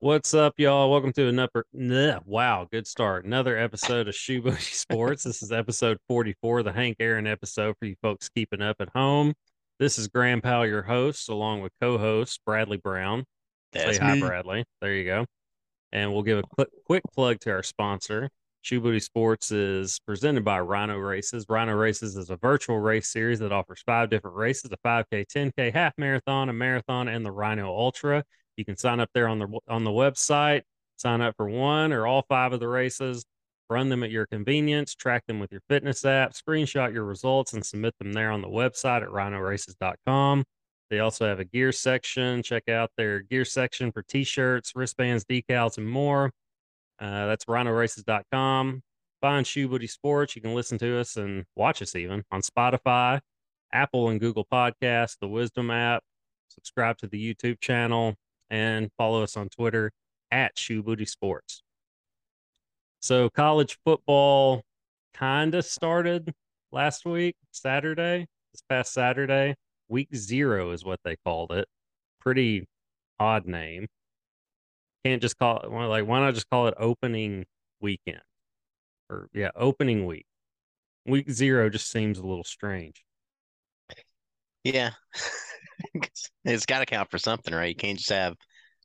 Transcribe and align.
What's 0.00 0.32
up, 0.32 0.54
y'all? 0.58 0.92
Welcome 0.92 1.12
to 1.14 1.26
another. 1.26 1.64
Nah, 1.72 2.20
wow, 2.24 2.68
good 2.70 2.86
start. 2.86 3.24
Another 3.24 3.58
episode 3.58 4.06
of 4.06 4.14
Shoe 4.14 4.40
Booty 4.40 4.60
Sports. 4.60 5.24
This 5.24 5.42
is 5.42 5.50
episode 5.50 5.98
44, 6.06 6.62
the 6.62 6.72
Hank 6.72 6.98
Aaron 7.00 7.26
episode 7.26 7.74
for 7.80 7.86
you 7.86 7.96
folks 8.00 8.28
keeping 8.28 8.62
up 8.62 8.76
at 8.78 8.90
home. 8.94 9.34
This 9.80 9.98
is 9.98 10.06
Graham 10.06 10.40
Powell, 10.40 10.68
your 10.68 10.82
host, 10.82 11.28
along 11.28 11.62
with 11.62 11.72
co-host 11.80 12.40
Bradley 12.46 12.76
Brown. 12.76 13.24
That's 13.72 13.96
Say 13.96 14.04
hi, 14.04 14.14
me. 14.14 14.20
Bradley. 14.20 14.64
There 14.80 14.94
you 14.94 15.04
go. 15.04 15.26
And 15.90 16.12
we'll 16.12 16.22
give 16.22 16.38
a 16.38 16.44
quick, 16.44 16.68
quick 16.86 17.02
plug 17.12 17.40
to 17.40 17.50
our 17.50 17.64
sponsor. 17.64 18.30
Shoe 18.62 18.80
Booty 18.80 19.00
Sports 19.00 19.50
is 19.50 19.98
presented 20.06 20.44
by 20.44 20.60
Rhino 20.60 20.96
Races. 20.96 21.44
Rhino 21.48 21.74
Races 21.74 22.16
is 22.16 22.30
a 22.30 22.36
virtual 22.36 22.78
race 22.78 23.08
series 23.08 23.40
that 23.40 23.50
offers 23.50 23.82
five 23.84 24.10
different 24.10 24.36
races: 24.36 24.70
a 24.70 24.76
5K, 24.88 25.24
10K, 25.26 25.72
half 25.72 25.94
marathon, 25.98 26.50
a 26.50 26.52
marathon, 26.52 27.08
and 27.08 27.26
the 27.26 27.32
Rhino 27.32 27.66
Ultra. 27.66 28.22
You 28.58 28.64
can 28.64 28.76
sign 28.76 28.98
up 28.98 29.10
there 29.14 29.28
on 29.28 29.38
the 29.38 29.46
on 29.68 29.84
the 29.84 29.90
website, 29.90 30.62
sign 30.96 31.20
up 31.20 31.36
for 31.36 31.48
one 31.48 31.92
or 31.92 32.08
all 32.08 32.22
five 32.28 32.52
of 32.52 32.58
the 32.58 32.66
races, 32.66 33.24
run 33.70 33.88
them 33.88 34.02
at 34.02 34.10
your 34.10 34.26
convenience, 34.26 34.96
track 34.96 35.24
them 35.26 35.38
with 35.38 35.52
your 35.52 35.60
fitness 35.68 36.04
app, 36.04 36.32
screenshot 36.32 36.92
your 36.92 37.04
results, 37.04 37.52
and 37.52 37.64
submit 37.64 37.94
them 37.98 38.12
there 38.12 38.32
on 38.32 38.42
the 38.42 38.48
website 38.48 39.02
at 39.02 39.10
rhinoraces.com. 39.10 40.44
They 40.90 40.98
also 40.98 41.26
have 41.26 41.38
a 41.38 41.44
gear 41.44 41.70
section. 41.70 42.42
Check 42.42 42.68
out 42.68 42.90
their 42.96 43.20
gear 43.20 43.44
section 43.44 43.92
for 43.92 44.02
t-shirts, 44.02 44.72
wristbands, 44.74 45.24
decals, 45.24 45.78
and 45.78 45.88
more. 45.88 46.32
Uh, 46.98 47.26
that's 47.26 47.44
rhinoraces.com. 47.44 48.82
Find 49.20 49.46
Shoe 49.46 49.68
Booty 49.68 49.86
Sports. 49.86 50.34
You 50.34 50.42
can 50.42 50.54
listen 50.54 50.78
to 50.78 50.98
us 50.98 51.16
and 51.16 51.44
watch 51.54 51.80
us 51.80 51.94
even 51.94 52.24
on 52.32 52.40
Spotify, 52.40 53.20
Apple 53.72 54.08
and 54.08 54.18
Google 54.18 54.46
Podcasts, 54.50 55.16
the 55.20 55.28
Wisdom 55.28 55.70
app. 55.70 56.02
Subscribe 56.48 56.96
to 56.98 57.06
the 57.06 57.34
YouTube 57.34 57.60
channel 57.60 58.16
and 58.50 58.90
follow 58.96 59.22
us 59.22 59.36
on 59.36 59.48
Twitter 59.48 59.90
at 60.30 60.58
Shoe 60.58 60.82
Booty 60.82 61.04
Sports. 61.04 61.62
So 63.00 63.28
college 63.30 63.78
football 63.84 64.62
kind 65.14 65.54
of 65.54 65.64
started 65.64 66.32
last 66.72 67.04
week, 67.04 67.36
Saturday, 67.52 68.26
this 68.52 68.62
past 68.68 68.92
Saturday. 68.92 69.54
Week 69.88 70.14
zero 70.14 70.72
is 70.72 70.84
what 70.84 71.00
they 71.04 71.16
called 71.24 71.52
it. 71.52 71.66
Pretty 72.20 72.66
odd 73.18 73.46
name. 73.46 73.86
Can't 75.04 75.22
just 75.22 75.38
call 75.38 75.60
it 75.60 75.70
like 75.70 76.06
why 76.06 76.20
not 76.20 76.34
just 76.34 76.50
call 76.50 76.66
it 76.66 76.74
opening 76.78 77.46
weekend? 77.80 78.20
Or 79.08 79.28
yeah, 79.32 79.50
opening 79.56 80.04
week. 80.04 80.26
Week 81.06 81.30
zero 81.30 81.70
just 81.70 81.90
seems 81.90 82.18
a 82.18 82.26
little 82.26 82.44
strange. 82.44 83.04
Yeah. 84.64 84.90
it's 86.44 86.66
got 86.66 86.80
to 86.80 86.86
count 86.86 87.10
for 87.10 87.18
something, 87.18 87.54
right? 87.54 87.68
You 87.68 87.74
can't 87.74 87.98
just 87.98 88.10
have 88.10 88.34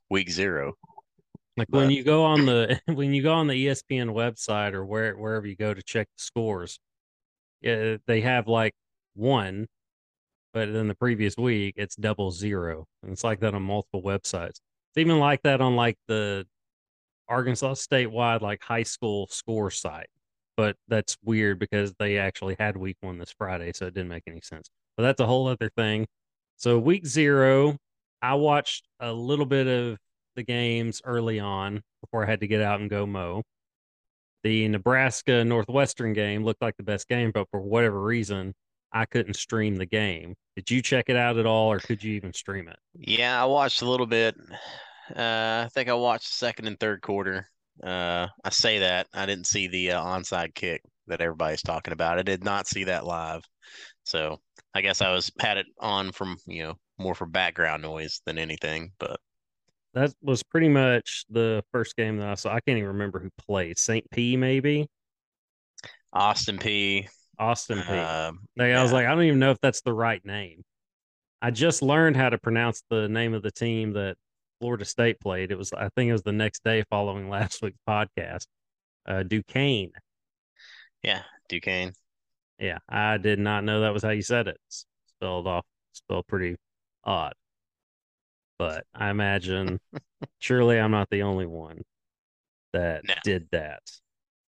week 0.09 0.30
zero. 0.30 0.73
Like 1.55 1.67
when 1.69 1.91
you 1.91 2.03
go 2.03 2.23
on 2.23 2.45
the 2.45 2.80
when 2.88 3.13
you 3.13 3.22
go 3.22 3.33
on 3.33 3.47
the 3.47 3.67
ESPN 3.67 4.09
website 4.13 4.73
or 4.73 4.86
where 4.86 5.16
wherever 5.16 5.45
you 5.45 5.55
go 5.55 5.73
to 5.73 5.83
check 5.83 6.08
the 6.17 6.23
scores, 6.23 6.80
yeah, 7.61 7.97
they 8.08 8.21
have 8.21 8.47
like 8.47 8.73
one, 9.14 9.67
but 10.53 10.73
then 10.73 10.88
the 10.88 10.95
previous 10.95 11.38
week 11.38 11.75
it's 11.77 11.95
double 11.95 12.31
zero. 12.31 12.86
And 13.03 13.11
it's 13.11 13.23
like 13.23 13.39
that 13.41 13.53
on 13.53 13.61
multiple 13.61 14.02
websites. 14.02 14.59
It's 14.91 14.97
even 14.97 15.19
like 15.19 15.44
that 15.44 15.61
on 15.61 15.75
like 15.75 15.97
the 16.08 16.45
Arkansas 17.27 17.73
statewide 17.75 18.41
like 18.41 18.64
high 18.64 18.83
school 18.83 19.27
score 19.30 19.71
site. 19.71 20.09
But 20.55 20.75
that's 20.88 21.17
weird 21.23 21.58
because 21.59 21.94
they 21.97 22.17
actually 22.19 22.55
had 22.59 22.77
week 22.77 22.97
one 23.02 23.17
this 23.17 23.33
Friday, 23.38 23.71
so 23.73 23.88
it 23.88 23.94
didn't 23.95 24.09
make 24.09 24.23
any 24.27 24.41
sense. 24.41 24.69
But 24.97 25.03
that's 25.03 25.19
a 25.19 25.25
whole 25.25 25.47
other 25.47 25.69
thing. 25.75 26.08
So 26.64 26.80
week 26.80 27.06
zero, 27.06 27.75
I 28.22 28.36
watched 28.36 28.88
a 29.02 29.11
little 29.11 29.45
bit 29.45 29.67
of 29.67 29.97
the 30.38 30.44
games 30.44 31.02
early 31.03 31.38
on 31.38 31.81
before 32.00 32.23
I 32.23 32.30
had 32.30 32.39
to 32.39 32.47
get 32.47 32.61
out 32.61 32.80
and 32.80 32.89
go 32.89 33.05
mow. 33.05 33.44
The 34.45 34.70
Nebraska 34.70 35.44
Northwestern 35.44 36.14
game 36.14 36.45
looked 36.45 36.61
like 36.61 36.78
the 36.78 36.83
best 36.83 37.10
game, 37.10 37.32
but 37.33 37.49
for 37.52 37.60
whatever 37.60 38.02
reason, 38.02 38.54
I 38.93 39.04
couldn't 39.04 39.33
stream 39.33 39.76
the 39.76 39.86
game. 39.86 40.36
Did 40.55 40.71
you 40.71 40.82
check 40.82 41.10
it 41.10 41.17
out 41.17 41.38
at 41.38 41.45
all, 41.45 41.70
or 41.70 41.80
could 41.80 42.02
you 42.02 42.14
even 42.14 42.32
stream 42.32 42.70
it? 42.70 42.80
Yeah, 42.93 43.43
I 43.43 43.45
watched 43.45 43.82
a 43.82 43.89
little 43.89 44.08
bit. 44.08 44.38
Uh, 45.14 45.65
I 45.65 45.70
think 45.73 45.89
I 45.89 45.95
watched 45.95 46.30
the 46.30 46.36
second 46.36 46.67
and 46.67 46.80
third 46.80 47.02
quarter. 47.02 47.45
Uh, 47.83 48.27
I 48.42 48.49
say 48.52 48.80
that 48.80 49.08
I 49.14 49.26
didn't 49.26 49.48
see 49.48 49.67
the 49.67 49.92
uh, 49.92 50.02
onside 50.02 50.55
kick 50.55 50.82
that 51.08 51.21
everybody's 51.21 51.61
talking 51.61 51.93
about. 51.93 52.19
I 52.19 52.23
did 52.23 52.43
not 52.43 52.67
see 52.67 52.86
that 52.86 53.05
live. 53.05 53.43
So 54.03 54.39
I 54.73 54.81
guess 54.81 55.02
I 55.02 55.11
was 55.11 55.31
had 55.39 55.58
it 55.58 55.67
on 55.80 56.11
from, 56.11 56.37
you 56.45 56.64
know, 56.64 56.75
more 56.97 57.15
for 57.15 57.25
background 57.25 57.81
noise 57.81 58.21
than 58.25 58.37
anything. 58.37 58.91
But 58.99 59.19
That 59.93 60.14
was 60.21 60.43
pretty 60.43 60.69
much 60.69 61.25
the 61.30 61.64
first 61.71 61.95
game 61.95 62.17
that 62.17 62.27
I 62.27 62.33
saw. 62.36 62.49
I 62.49 62.59
can't 62.61 62.77
even 62.77 62.89
remember 62.89 63.19
who 63.19 63.30
played. 63.37 63.77
St. 63.77 64.09
P, 64.11 64.37
maybe 64.37 64.87
Austin 66.11 66.58
Peay. 66.58 67.08
Austin 67.39 67.80
Peay. 67.80 68.30
Uh, 68.30 68.31
Like, 68.55 68.73
I 68.73 68.83
was 68.83 68.91
like, 68.91 69.05
I 69.05 69.09
don't 69.15 69.23
even 69.23 69.39
know 69.39 69.52
if 69.52 69.59
that's 69.61 69.81
the 69.81 69.93
right 69.93 70.23
name. 70.25 70.64
I 71.41 71.52
just 71.52 71.81
learned 71.81 72.15
how 72.15 72.30
to 72.30 72.37
pronounce 72.37 72.83
the 72.89 73.09
name 73.09 73.33
of 73.33 73.41
the 73.43 73.52
team 73.52 73.93
that 73.93 74.15
Florida 74.59 74.85
State 74.85 75.20
played. 75.20 75.52
It 75.52 75.58
was, 75.58 75.73
I 75.73 75.89
think, 75.95 76.09
it 76.09 76.14
was 76.14 76.23
the 76.23 76.31
next 76.31 76.64
day 76.64 76.83
following 76.89 77.30
last 77.30 77.61
week's 77.61 77.80
podcast. 77.87 78.45
Uh, 79.05 79.23
Duquesne. 79.23 79.91
Yeah, 81.03 81.23
Duquesne. 81.49 81.93
Yeah, 82.59 82.80
I 82.87 83.17
did 83.17 83.39
not 83.39 83.64
know 83.64 83.81
that 83.81 83.93
was 83.93 84.03
how 84.03 84.09
you 84.11 84.21
said 84.21 84.47
it. 84.47 84.58
It's 84.67 84.86
spelled 85.08 85.47
off, 85.47 85.65
spelled 85.93 86.27
pretty 86.27 86.55
odd. 87.03 87.33
But 88.58 88.86
I 88.93 89.09
imagine, 89.09 89.80
surely 90.39 90.80
I'm 90.80 90.91
not 90.91 91.09
the 91.09 91.23
only 91.23 91.45
one 91.45 91.83
that 92.73 93.03
No. 93.08 93.15
did 93.23 93.47
that. 93.52 93.81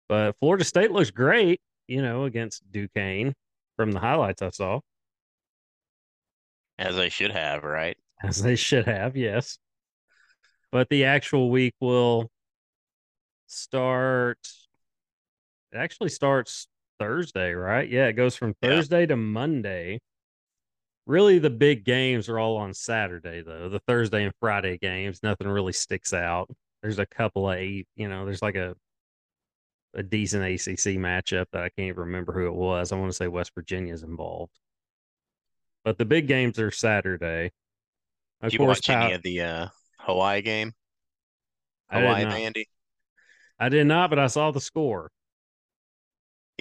But 0.08 0.36
Florida 0.40 0.64
State 0.64 0.90
looks 0.92 1.10
great, 1.10 1.60
you 1.88 2.02
know, 2.02 2.24
against 2.24 2.70
Duquesne 2.70 3.34
from 3.76 3.92
the 3.92 4.00
highlights 4.00 4.42
I 4.42 4.50
saw. 4.50 4.80
As 6.78 6.98
I 6.98 7.08
should 7.08 7.30
have, 7.30 7.64
right? 7.64 7.96
as 8.22 8.42
they 8.42 8.56
should 8.56 8.86
have, 8.86 9.16
yes. 9.16 9.58
But 10.72 10.88
the 10.88 11.04
actual 11.04 11.50
week 11.50 11.74
will 11.80 12.30
start. 13.46 14.38
It 15.72 15.78
actually 15.78 16.10
starts 16.10 16.68
Thursday, 16.98 17.52
right? 17.52 17.88
Yeah, 17.88 18.06
it 18.06 18.12
goes 18.14 18.36
from 18.36 18.54
Yeah. 18.62 18.70
Thursday 18.70 19.06
to 19.06 19.16
Monday. 19.16 20.00
Really, 21.06 21.38
the 21.38 21.50
big 21.50 21.84
games 21.84 22.28
are 22.28 22.38
all 22.38 22.56
on 22.56 22.74
Saturday, 22.74 23.42
though. 23.42 23.68
The 23.68 23.80
Thursday 23.80 24.24
and 24.24 24.34
Friday 24.38 24.78
games, 24.78 25.22
nothing 25.22 25.48
really 25.48 25.72
sticks 25.72 26.12
out. 26.12 26.48
There's 26.82 26.98
a 26.98 27.06
couple 27.06 27.50
of 27.50 27.56
eight, 27.58 27.86
you 27.96 28.08
know, 28.08 28.24
there's 28.24 28.42
like 28.42 28.54
a 28.56 28.76
a 29.94 30.02
decent 30.02 30.42
ACC 30.42 30.96
matchup 30.98 31.46
that 31.52 31.62
I 31.62 31.68
can't 31.68 31.88
even 31.88 32.00
remember 32.00 32.32
who 32.32 32.46
it 32.46 32.54
was. 32.54 32.92
I 32.92 32.96
want 32.96 33.10
to 33.10 33.16
say 33.16 33.28
West 33.28 33.52
Virginia's 33.54 34.02
involved. 34.02 34.58
But 35.84 35.98
the 35.98 36.04
big 36.04 36.28
games 36.28 36.58
are 36.58 36.70
Saturday. 36.70 37.50
Of 38.40 38.50
Did 38.50 38.52
you 38.54 38.58
course, 38.60 38.78
watch 38.78 38.88
any 38.90 39.12
of 39.12 39.22
the 39.22 39.40
uh, 39.42 39.66
Hawaii 39.98 40.40
game? 40.42 40.72
I 41.90 42.00
Hawaii 42.00 42.24
not. 42.24 42.34
Vandy? 42.34 42.64
I 43.58 43.68
did 43.68 43.86
not, 43.86 44.08
but 44.10 44.18
I 44.18 44.28
saw 44.28 44.50
the 44.50 44.60
score. 44.60 45.10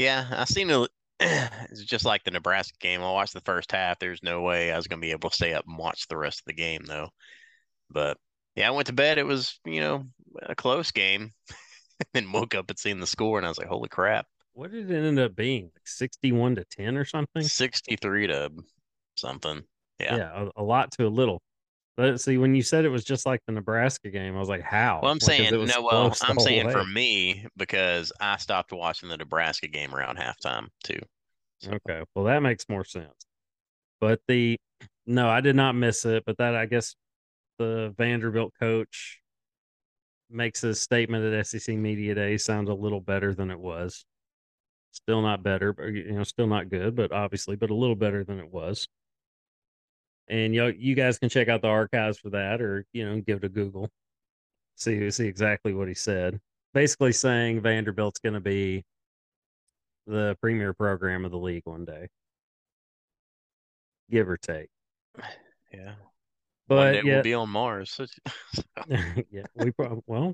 Yeah, 0.02 0.26
I 0.32 0.46
seen 0.46 0.70
it. 0.70 0.90
It's 1.70 1.84
just 1.84 2.04
like 2.04 2.24
the 2.24 2.32
Nebraska 2.32 2.76
game. 2.80 3.02
I 3.02 3.12
watched 3.12 3.36
the 3.36 3.42
first 3.42 3.72
half. 3.72 4.00
There's 4.00 4.24
no 4.24 4.42
way 4.42 4.72
I 4.72 4.76
was 4.76 4.88
gonna 4.88 5.00
be 5.00 5.12
able 5.12 5.30
to 5.30 5.36
stay 5.36 5.54
up 5.54 5.66
and 5.68 5.78
watch 5.78 6.08
the 6.08 6.18
rest 6.18 6.40
of 6.40 6.46
the 6.46 6.54
game 6.54 6.82
though. 6.88 7.10
But 7.92 8.18
yeah, 8.56 8.68
I 8.68 8.72
went 8.72 8.88
to 8.88 8.94
bed. 8.94 9.20
It 9.20 9.28
was, 9.28 9.60
you 9.64 9.80
know, 9.80 10.06
a 10.42 10.56
close 10.56 10.92
game. 10.92 11.32
and 12.16 12.34
woke 12.34 12.56
up 12.56 12.70
and 12.70 12.80
seen 12.80 13.00
the 13.00 13.06
score 13.06 13.38
and 13.38 13.46
I 13.46 13.50
was 13.50 13.60
like, 13.60 13.68
holy 13.68 13.90
crap. 13.90 14.26
What 14.54 14.72
did 14.72 14.90
it 14.90 15.06
end 15.06 15.20
up 15.20 15.36
being? 15.36 15.66
Like 15.66 15.88
61 15.88 16.56
to 16.56 16.66
10 16.66 16.98
or 16.98 17.06
something? 17.06 17.44
63 17.44 18.28
to 18.28 18.52
something. 19.16 19.62
Yeah. 20.00 20.18
Yeah, 20.18 20.48
a, 20.58 20.62
a 20.62 20.64
lot 20.64 20.92
to 20.94 21.06
a 21.06 21.10
little. 21.10 21.44
But 21.98 22.22
see, 22.22 22.38
when 22.38 22.56
you 22.56 22.62
said 22.62 22.86
it 22.86 22.90
was 22.90 23.04
just 23.04 23.26
like 23.26 23.42
the 23.46 23.52
Nebraska 23.52 24.10
game, 24.10 24.36
I 24.36 24.40
was 24.40 24.50
like, 24.50 24.62
how? 24.62 25.02
Well, 25.04 25.12
I'm 25.12 25.20
saying 25.20 25.52
no. 25.52 25.82
Well, 25.82 26.16
I'm 26.22 26.40
saying 26.40 26.70
for 26.72 26.86
me 26.86 27.46
because 27.58 28.12
I 28.20 28.38
stopped 28.38 28.72
watching 28.72 29.10
the 29.10 29.18
Nebraska 29.18 29.68
game 29.68 29.94
around 29.94 30.18
halftime 30.18 30.68
too. 30.84 31.00
So, 31.60 31.72
Okay, 31.74 32.04
well, 32.16 32.26
that 32.26 32.42
makes 32.42 32.68
more 32.70 32.86
sense. 32.86 33.26
But 34.00 34.22
the 34.28 34.58
no, 35.06 35.30
I 35.30 35.42
did 35.42 35.56
not 35.56 35.76
miss 35.76 36.06
it. 36.06 36.24
But 36.26 36.38
that 36.38 36.56
I 36.56 36.66
guess 36.66 36.96
the 37.60 37.94
Vanderbilt 37.98 38.54
coach 38.60 39.20
makes 40.30 40.62
his 40.62 40.80
statement 40.80 41.26
at 41.26 41.46
SEC 41.46 41.76
Media 41.76 42.16
Day 42.16 42.38
sounds 42.38 42.70
a 42.70 42.74
little 42.74 43.02
better 43.02 43.34
than 43.34 43.52
it 43.52 43.60
was. 43.60 44.06
Still 44.92 45.22
not 45.22 45.44
better, 45.44 45.74
but 45.74 45.86
you 45.88 46.14
know, 46.14 46.24
still 46.24 46.48
not 46.48 46.70
good, 46.70 46.96
but 46.96 47.12
obviously, 47.12 47.56
but 47.56 47.70
a 47.70 47.76
little 47.76 47.96
better 47.96 48.24
than 48.24 48.40
it 48.40 48.52
was. 48.52 48.88
And 50.32 50.56
you 50.56 50.68
you 50.68 50.96
guys 50.96 51.20
can 51.20 51.28
check 51.28 51.50
out 51.50 51.62
the 51.62 51.68
archives 51.68 52.18
for 52.18 52.30
that, 52.30 52.62
or 52.62 52.86
you 52.94 53.06
know, 53.06 53.20
give 53.20 53.40
it 53.40 53.44
a 53.44 53.50
Google, 53.50 53.90
see 54.78 55.12
see 55.12 55.28
exactly 55.28 55.74
what 55.74 55.90
he 55.90 55.94
said. 55.94 56.40
Basically, 56.74 57.12
saying 57.12 57.60
Vanderbilt's 57.60 58.22
going 58.22 58.36
to 58.36 58.40
be 58.40 58.86
the 60.08 60.38
premier 60.40 60.74
program 60.74 61.26
of 61.26 61.32
the 61.32 61.38
league 61.38 61.64
one 61.66 61.84
day, 61.84 62.08
give 64.10 64.30
or 64.30 64.38
take. 64.38 64.70
yeah. 65.74 65.96
But 66.70 66.94
day 66.94 67.02
yeah, 67.04 67.16
we'll 67.16 67.24
be 67.24 67.34
on 67.34 67.50
Mars. 67.50 68.00
yeah, 68.88 69.44
we 69.56 69.72
probably 69.72 70.04
well, 70.08 70.34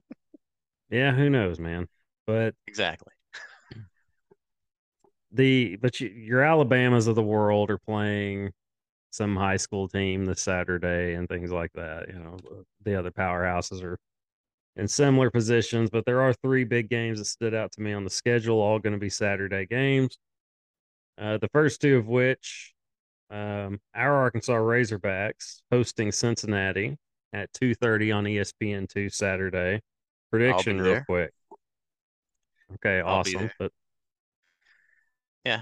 yeah, 0.91 1.11
who 1.11 1.27
knows, 1.31 1.57
man. 1.57 1.87
But 2.27 2.53
exactly. 2.67 3.13
the 5.31 5.75
but 5.77 5.99
you, 5.99 6.09
your 6.09 6.43
Alabamas 6.43 7.07
of 7.07 7.15
the 7.15 7.23
world 7.23 7.71
are 7.71 7.79
playing 7.79 8.51
some 9.11 9.35
high 9.35 9.57
school 9.57 9.87
team 9.87 10.25
this 10.25 10.41
Saturday 10.41 11.13
and 11.13 11.27
things 11.27 11.51
like 11.51 11.71
that. 11.73 12.07
You 12.09 12.19
know, 12.19 12.37
the 12.83 12.95
other 12.95 13.11
powerhouses 13.11 13.83
are 13.83 13.97
in 14.75 14.87
similar 14.87 15.31
positions, 15.31 15.89
but 15.89 16.05
there 16.05 16.21
are 16.21 16.33
three 16.33 16.63
big 16.63 16.89
games 16.89 17.19
that 17.19 17.25
stood 17.25 17.53
out 17.53 17.71
to 17.73 17.81
me 17.81 17.93
on 17.93 18.03
the 18.03 18.09
schedule, 18.09 18.59
all 18.59 18.79
going 18.79 18.93
to 18.93 18.99
be 18.99 19.09
Saturday 19.09 19.65
games. 19.65 20.17
Uh, 21.19 21.37
the 21.37 21.49
first 21.49 21.81
two 21.81 21.97
of 21.97 22.07
which, 22.07 22.73
um, 23.31 23.79
our 23.95 24.13
Arkansas 24.13 24.53
Razorbacks 24.53 25.61
hosting 25.71 26.11
Cincinnati 26.11 26.95
at 27.33 27.51
2.30 27.53 28.15
on 28.15 28.23
ESPN 28.25 28.87
2 28.87 29.09
Saturday. 29.09 29.81
Prediction 30.31 30.79
real 30.79 31.01
quick. 31.05 31.31
Okay, 32.75 32.99
I'll 32.99 33.19
awesome. 33.19 33.49
But 33.57 33.71
Yeah. 35.45 35.61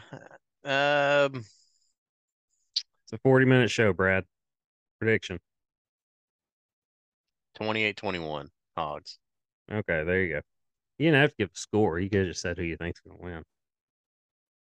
Um, 0.64 1.44
it's 3.06 3.14
a 3.14 3.18
40 3.20 3.46
minute 3.46 3.70
show, 3.70 3.94
Brad. 3.94 4.24
Prediction. 5.00 5.40
28-21 7.60 8.48
Hogs. 8.76 9.20
Okay, 9.72 10.04
there 10.04 10.24
you 10.24 10.34
go. 10.34 10.42
You 10.98 11.08
didn't 11.08 11.22
have 11.22 11.30
to 11.32 11.36
give 11.38 11.50
a 11.50 11.58
score. 11.58 12.00
You 12.00 12.10
could 12.10 12.20
have 12.20 12.28
just 12.30 12.42
said 12.42 12.58
who 12.58 12.64
you 12.64 12.78
think's 12.78 13.00
going 13.02 13.18
to 13.18 13.24
win. 13.24 13.44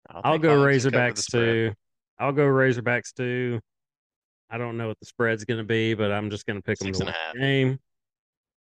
I'll, 0.09 0.21
I'll 0.23 0.37
go 0.39 0.59
Hogs 0.59 0.83
to 0.83 0.91
cover 0.91 1.03
the 1.03 1.11
Razorbacks 1.11 1.31
too. 1.31 1.73
I'll 2.17 2.31
go 2.31 2.45
Razorbacks 2.45 3.13
too. 3.13 3.59
I 4.49 4.57
don't 4.57 4.75
know 4.75 4.87
what 4.87 4.99
the 4.99 5.05
spread's 5.05 5.45
going 5.45 5.59
to 5.59 5.63
be, 5.63 5.93
but 5.93 6.11
I'm 6.11 6.29
just 6.29 6.45
going 6.45 6.57
to 6.57 6.63
pick 6.63 6.79
them 6.79 6.91
to 6.91 7.05
win 7.05 7.13
the 7.33 7.39
game. 7.39 7.79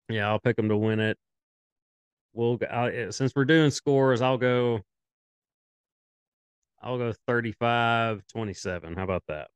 Yeah, 0.09 0.29
I'll 0.29 0.39
pick 0.39 0.55
them 0.55 0.69
to 0.69 0.77
win 0.77 0.99
it. 0.99 1.17
We'll 2.33 2.57
I, 2.69 2.89
eh, 2.89 3.11
since 3.11 3.33
we're 3.35 3.45
doing 3.45 3.71
scores, 3.71 4.21
I'll 4.21 4.37
go. 4.37 4.81
I'll 6.81 6.97
go 6.97 7.13
35 7.27 8.23
27. 8.27 8.95
How 8.95 9.03
about 9.03 9.23
that? 9.27 9.49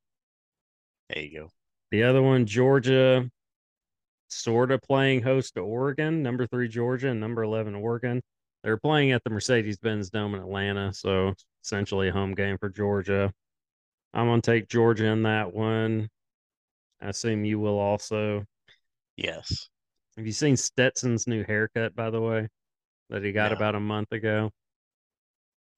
There 1.13 1.23
you 1.23 1.39
go. 1.41 1.49
The 1.91 2.03
other 2.03 2.21
one, 2.21 2.45
Georgia, 2.45 3.29
sort 4.29 4.71
of 4.71 4.81
playing 4.81 5.21
host 5.23 5.55
to 5.55 5.61
Oregon, 5.61 6.23
number 6.23 6.47
three 6.47 6.67
Georgia 6.69 7.09
and 7.09 7.19
number 7.19 7.43
11 7.43 7.75
Oregon. 7.75 8.21
They're 8.63 8.77
playing 8.77 9.11
at 9.11 9.23
the 9.23 9.29
Mercedes 9.29 9.77
Benz 9.77 10.09
Dome 10.09 10.35
in 10.35 10.41
Atlanta, 10.41 10.93
so 10.93 11.33
essentially 11.63 12.09
a 12.09 12.13
home 12.13 12.33
game 12.33 12.57
for 12.57 12.69
Georgia. 12.69 13.33
I'm 14.13 14.27
going 14.27 14.41
to 14.41 14.51
take 14.51 14.67
Georgia 14.69 15.05
in 15.07 15.23
that 15.23 15.53
one. 15.53 16.09
I 17.01 17.09
assume 17.09 17.43
you 17.43 17.59
will 17.59 17.79
also. 17.79 18.45
Yes. 19.17 19.69
Have 20.17 20.25
you 20.25 20.31
seen 20.31 20.55
Stetson's 20.55 21.27
new 21.27 21.43
haircut, 21.43 21.95
by 21.95 22.09
the 22.09 22.21
way, 22.21 22.47
that 23.09 23.23
he 23.23 23.31
got 23.31 23.51
No. 23.51 23.57
about 23.57 23.75
a 23.75 23.79
month 23.79 24.11
ago? 24.11 24.51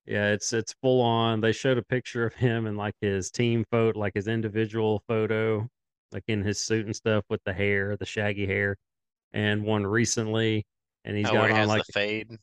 Yeah, 0.06 0.32
it's 0.32 0.52
it's 0.52 0.74
full 0.82 1.02
on. 1.02 1.40
They 1.40 1.54
showed 1.54 1.78
a 1.78 1.84
picture 1.84 2.26
of 2.26 2.34
him 2.34 2.66
and 2.68 2.78
like 2.78 2.96
his 3.00 3.32
team 3.32 3.66
photo, 3.72 3.98
like 3.98 4.14
his 4.16 4.28
individual 4.28 5.02
photo, 5.08 5.68
like 6.12 6.24
in 6.28 6.44
his 6.44 6.60
suit 6.60 6.86
and 6.86 6.96
stuff 6.96 7.24
with 7.30 7.42
the 7.46 7.54
hair, 7.54 7.96
the 7.96 8.06
shaggy 8.06 8.46
hair, 8.46 8.76
and 9.32 9.64
one 9.64 9.86
recently, 9.86 10.66
and 11.06 11.16
he's 11.16 11.28
oh, 11.30 11.34
got 11.34 11.52
on 11.52 11.68
like 11.68 11.86
the 11.86 11.94
fade. 11.94 12.38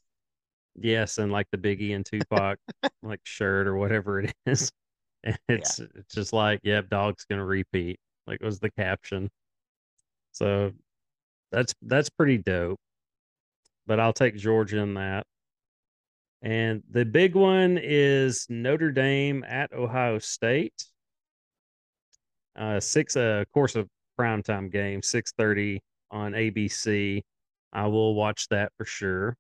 yes, 0.75 1.19
and 1.19 1.31
like 1.31 1.47
the 1.53 1.59
Biggie 1.59 1.95
and 1.95 2.05
Tupac 2.07 2.59
like 3.03 3.21
shirt 3.25 3.67
or 3.67 3.77
whatever 3.77 4.21
it 4.21 4.35
is. 4.47 4.71
And 5.23 5.39
it's 5.51 5.79
it's 5.79 6.15
just 6.15 6.33
like, 6.33 6.61
yep, 6.63 6.89
dog's 6.89 7.27
gonna 7.27 7.45
repeat. 7.45 8.01
Like 8.27 8.43
was 8.43 8.59
the 8.59 8.71
caption. 8.71 9.29
So 10.33 10.73
that's 11.53 11.75
that's 11.83 12.09
pretty 12.09 12.39
dope. 12.39 12.79
But 13.87 14.01
I'll 14.01 14.15
take 14.15 14.37
Georgia 14.37 14.79
in 14.79 14.95
that. 14.95 15.27
And 16.43 16.83
the 16.91 17.05
big 17.05 17.35
one 17.35 17.79
is 17.81 18.47
Notre 18.49 18.93
Dame 18.93 19.45
at 19.45 19.73
Ohio 19.73 20.19
State. 20.19 20.85
Uh, 22.57 22.81
six, 22.81 23.17
uh, 23.17 23.43
of 23.43 23.53
course, 23.53 23.77
a 23.77 23.87
primetime 24.19 24.73
game, 24.73 25.03
six 25.03 25.33
thirty 25.33 25.83
on 26.11 26.33
ABC. 26.33 27.23
I 27.73 27.87
will 27.87 28.15
watch 28.15 28.49
that 28.49 28.73
for 28.77 28.85
sure. 28.85 29.37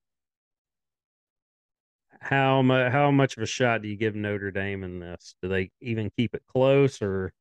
How? 2.20 2.62
How 2.62 3.11
much 3.11 3.37
of 3.37 3.43
a 3.43 3.46
shot 3.46 3.82
do 3.82 3.88
you 3.88 3.96
give 3.96 4.14
Notre 4.14 4.50
Dame 4.50 4.85
in 4.85 5.00
this? 5.00 5.35
Do 5.43 5.49
they 5.49 5.70
even 5.81 6.11
keep 6.17 6.35
it 6.35 6.43
close, 6.46 7.00
or 7.00 7.32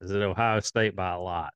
is 0.00 0.10
it 0.10 0.22
Ohio 0.22 0.60
State 0.60 0.96
by 0.96 1.12
a 1.12 1.18
lot? 1.18 1.52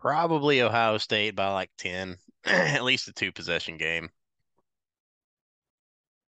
Probably 0.00 0.60
Ohio 0.60 0.98
State 0.98 1.36
by 1.36 1.52
like 1.52 1.70
10, 1.78 2.16
at 2.44 2.82
least 2.82 3.06
a 3.06 3.12
two 3.12 3.30
possession 3.30 3.76
game. 3.76 4.10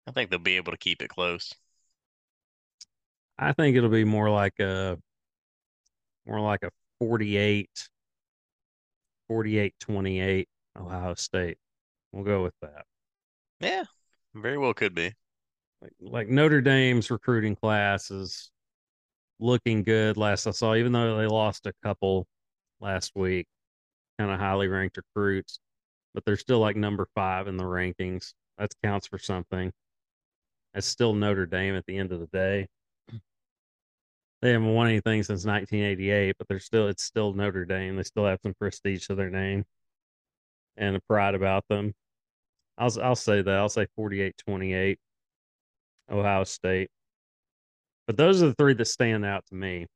I 0.06 0.10
think 0.10 0.30
they'll 0.30 0.38
be 0.38 0.56
able 0.56 0.72
to 0.72 0.78
keep 0.78 1.02
it 1.02 1.08
close. 1.08 1.54
I 3.38 3.52
think 3.52 3.76
it'll 3.76 3.90
be 3.90 4.04
more 4.04 4.30
like 4.30 4.58
a 4.60 4.98
more 6.26 6.40
like 6.40 6.62
a 6.62 6.70
48 6.98 7.88
48 9.28 9.74
28 9.80 10.48
Ohio 10.78 11.14
State. 11.14 11.58
We'll 12.12 12.24
go 12.24 12.42
with 12.42 12.54
that. 12.62 12.84
Yeah, 13.60 13.84
very 14.34 14.58
well 14.58 14.74
could 14.74 14.94
be. 14.94 15.14
Like, 15.80 15.92
like 16.00 16.28
Notre 16.28 16.60
Dame's 16.60 17.10
recruiting 17.10 17.56
class 17.56 18.10
is 18.10 18.50
looking 19.40 19.82
good 19.82 20.16
last 20.16 20.46
I 20.46 20.52
saw, 20.52 20.74
even 20.74 20.92
though 20.92 21.16
they 21.16 21.26
lost 21.26 21.66
a 21.66 21.72
couple 21.82 22.26
last 22.80 23.12
week, 23.16 23.46
kind 24.18 24.30
of 24.30 24.38
highly 24.38 24.68
ranked 24.68 24.96
recruits, 24.96 25.58
but 26.14 26.24
they're 26.24 26.36
still 26.36 26.60
like 26.60 26.76
number 26.76 27.08
five 27.14 27.48
in 27.48 27.56
the 27.56 27.64
rankings. 27.64 28.34
That 28.58 28.70
counts 28.82 29.06
for 29.08 29.18
something. 29.18 29.72
It's 30.74 30.86
still 30.86 31.12
Notre 31.12 31.46
Dame 31.46 31.74
at 31.76 31.84
the 31.86 31.98
end 31.98 32.12
of 32.12 32.20
the 32.20 32.26
day. 32.26 32.68
They 34.40 34.50
haven't 34.50 34.74
won 34.74 34.88
anything 34.88 35.22
since 35.22 35.44
1988, 35.44 36.34
but 36.36 36.48
they're 36.48 36.58
still 36.58 36.88
it's 36.88 37.04
still 37.04 37.32
Notre 37.32 37.64
Dame. 37.64 37.96
They 37.96 38.02
still 38.02 38.26
have 38.26 38.40
some 38.42 38.54
prestige 38.54 39.06
to 39.06 39.14
their 39.14 39.30
name 39.30 39.64
and 40.76 40.96
a 40.96 41.00
pride 41.00 41.34
about 41.34 41.64
them. 41.68 41.94
I'll 42.76 42.90
I'll 43.00 43.16
say 43.16 43.42
that. 43.42 43.54
I'll 43.54 43.68
say 43.68 43.86
48-28 43.98 44.96
Ohio 46.10 46.44
State. 46.44 46.90
But 48.06 48.16
those 48.16 48.42
are 48.42 48.48
the 48.48 48.54
three 48.54 48.74
that 48.74 48.86
stand 48.86 49.24
out 49.24 49.46
to 49.46 49.54
me. 49.54 49.86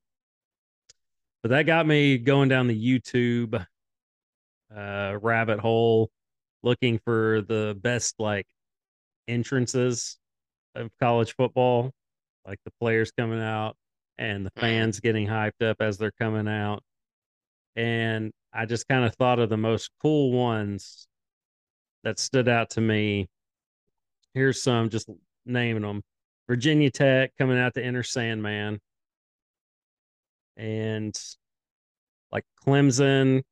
But 1.43 1.51
that 1.51 1.67
got 1.67 1.87
me 1.87 2.19
going 2.19 2.49
down 2.49 2.69
the 2.69 3.01
YouTube 3.01 3.65
uh, 4.75 5.19
rabbit 5.21 5.59
hole 5.59 6.11
looking 6.63 6.99
for 7.05 7.43
the 7.49 7.77
best 7.81 8.17
like 8.19 8.47
entrances 9.29 10.19
of 10.77 10.91
college 11.01 11.35
football, 11.35 11.93
like 12.47 12.59
the 12.65 12.73
players 12.81 13.11
coming 13.11 13.41
out 13.41 13.77
and 14.19 14.47
the 14.47 14.51
Mhm. 14.53 14.61
fans 14.61 15.01
getting 15.01 15.27
hyped 15.27 15.63
up 15.63 15.81
as 15.81 15.99
they're 15.99 16.13
coming 16.13 16.49
out. 16.49 16.83
And 17.75 18.33
I 18.53 18.67
just 18.67 18.89
kind 18.89 19.05
of 19.05 19.15
thought 19.17 19.39
of 19.39 19.49
the 19.51 19.57
most 19.57 19.91
cool 20.01 20.33
ones 20.33 21.09
that 22.05 22.19
stood 22.19 22.49
out 22.49 22.71
to 22.71 22.81
me. 22.81 23.29
Here's 24.33 24.63
some, 24.63 24.89
just 24.89 25.09
naming 25.45 25.83
them. 25.83 26.03
Virginia 26.49 26.91
Tech 26.91 27.37
coming 27.37 27.59
out 27.59 27.75
to 27.75 27.83
Enter 27.83 28.03
Sandman. 28.03 28.81
And 30.57 31.15
like 32.33 32.45
Clemson 32.65 33.43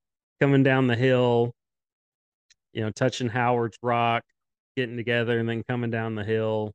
coming 0.41 0.63
down 0.63 0.87
the 0.87 0.97
hill, 0.97 1.55
you 2.73 2.81
know, 2.83 2.91
touching 2.91 3.29
Howard's 3.29 3.79
Rock, 3.83 4.25
getting 4.77 4.97
together 4.97 5.39
and 5.39 5.49
then 5.49 5.63
coming 5.65 5.91
down 5.91 6.15
the 6.15 6.25
hill. 6.25 6.73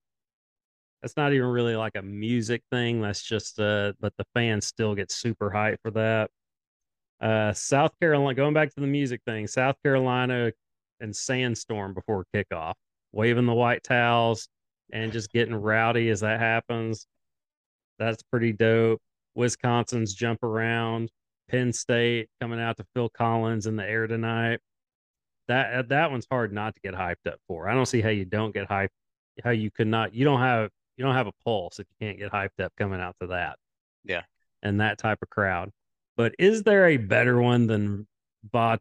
That's 1.02 1.16
not 1.16 1.34
even 1.34 1.48
really 1.48 1.76
like 1.76 1.96
a 1.96 2.02
music 2.02 2.62
thing. 2.72 3.02
That's 3.02 3.22
just 3.22 3.60
uh 3.60 3.94
but 4.00 4.14
the 4.18 4.26
fans 4.34 4.66
still 4.68 4.96
get 4.96 5.12
super 5.12 5.50
hyped 5.50 5.78
for 5.82 5.92
that. 5.92 6.30
Uh 7.22 7.54
South 7.54 7.92
Carolina 8.00 8.36
going 8.36 8.54
back 8.54 8.74
to 8.74 8.82
the 8.82 8.88
music 8.88 9.22
thing, 9.26 9.48
South 9.48 9.76
Carolina 9.84 10.52
and 11.00 11.16
Sandstorm 11.16 11.94
before 11.94 12.26
kickoff, 12.36 12.74
waving 13.12 13.46
the 13.46 13.54
white 13.54 13.84
towels 13.84 14.50
and 14.92 15.12
just 15.12 15.32
getting 15.32 15.56
rowdy 15.56 16.10
as 16.10 16.22
that 16.22 16.40
happens. 16.40 17.08
That's 17.98 18.24
pretty 18.24 18.54
dope. 18.54 19.02
Wisconsin's 19.36 20.14
jump 20.14 20.44
around, 20.44 21.10
Penn 21.50 21.72
State 21.74 22.30
coming 22.42 22.60
out 22.60 22.78
to 22.78 22.86
Phil 22.94 23.10
Collins 23.10 23.68
in 23.68 23.76
the 23.76 23.84
air 23.84 24.08
tonight. 24.08 24.60
That 25.48 25.90
that 25.90 26.12
one's 26.12 26.28
hard 26.30 26.54
not 26.54 26.76
to 26.76 26.82
get 26.82 26.94
hyped 26.94 27.28
up 27.28 27.40
for. 27.48 27.70
I 27.70 27.74
don't 27.74 27.86
see 27.86 28.02
how 28.02 28.10
you 28.10 28.26
don't 28.26 28.54
get 28.54 28.70
hyped. 28.70 28.90
How 29.44 29.52
you 29.52 29.72
could 29.72 29.88
not. 29.88 30.14
You 30.14 30.26
don't 30.26 30.42
have 30.42 30.70
you 31.00 31.06
don't 31.06 31.16
have 31.16 31.28
a 31.28 31.44
pulse 31.46 31.80
if 31.80 31.88
you 31.90 32.08
can't 32.08 32.20
get 32.20 32.30
hyped 32.30 32.62
up 32.62 32.74
coming 32.78 33.00
out 33.00 33.16
to 33.22 33.28
that. 33.28 33.58
Yeah. 34.04 34.24
And 34.62 34.82
that 34.82 34.98
type 34.98 35.20
of 35.22 35.30
crowd. 35.30 35.72
But 36.18 36.36
is 36.38 36.62
there 36.64 36.88
a 36.88 36.98
better 36.98 37.42
one 37.42 37.68
than 37.68 38.06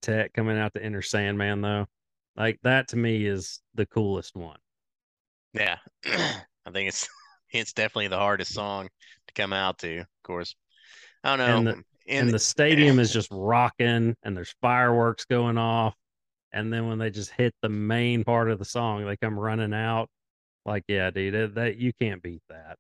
Tech 0.01 0.33
coming 0.33 0.59
out 0.59 0.75
to 0.75 0.83
Enter 0.83 1.01
Sandman 1.01 1.61
though? 1.61 1.87
Like 2.37 2.59
that 2.65 2.89
to 2.89 2.97
me 2.97 3.25
is 3.25 3.61
the 3.75 3.87
coolest 3.87 4.35
one. 4.35 4.59
Yeah, 5.55 5.77
I 6.05 6.71
think 6.73 6.89
it's 6.89 7.09
it's 7.53 7.73
definitely 7.73 8.09
the 8.09 8.19
hardest 8.19 8.53
song 8.53 8.89
to 9.29 9.35
come 9.35 9.53
out 9.53 9.79
to. 9.79 9.99
Of 10.01 10.07
course, 10.25 10.57
I 11.23 11.37
don't 11.37 11.47
know. 11.47 11.57
And 11.57 11.67
the- 11.67 11.85
and, 12.09 12.25
and 12.25 12.31
the 12.31 12.39
stadium 12.39 12.99
is 12.99 13.13
just 13.13 13.29
rocking 13.31 14.17
and 14.23 14.37
there's 14.37 14.55
fireworks 14.61 15.25
going 15.27 15.59
off 15.59 15.95
and 16.53 16.73
then 16.73 16.89
when 16.89 16.99
they 16.99 17.11
just 17.11 17.31
hit 17.31 17.55
the 17.61 17.69
main 17.69 18.25
part 18.25 18.51
of 18.51 18.59
the 18.59 18.65
song 18.65 19.05
they 19.05 19.17
come 19.17 19.39
running 19.39 19.75
out 19.75 20.09
like 20.65 20.85
yeah 20.89 21.11
dude 21.11 21.35
that, 21.35 21.55
that 21.55 21.77
you 21.77 21.93
can't 22.01 22.23
beat 22.23 22.43
that 22.49 22.77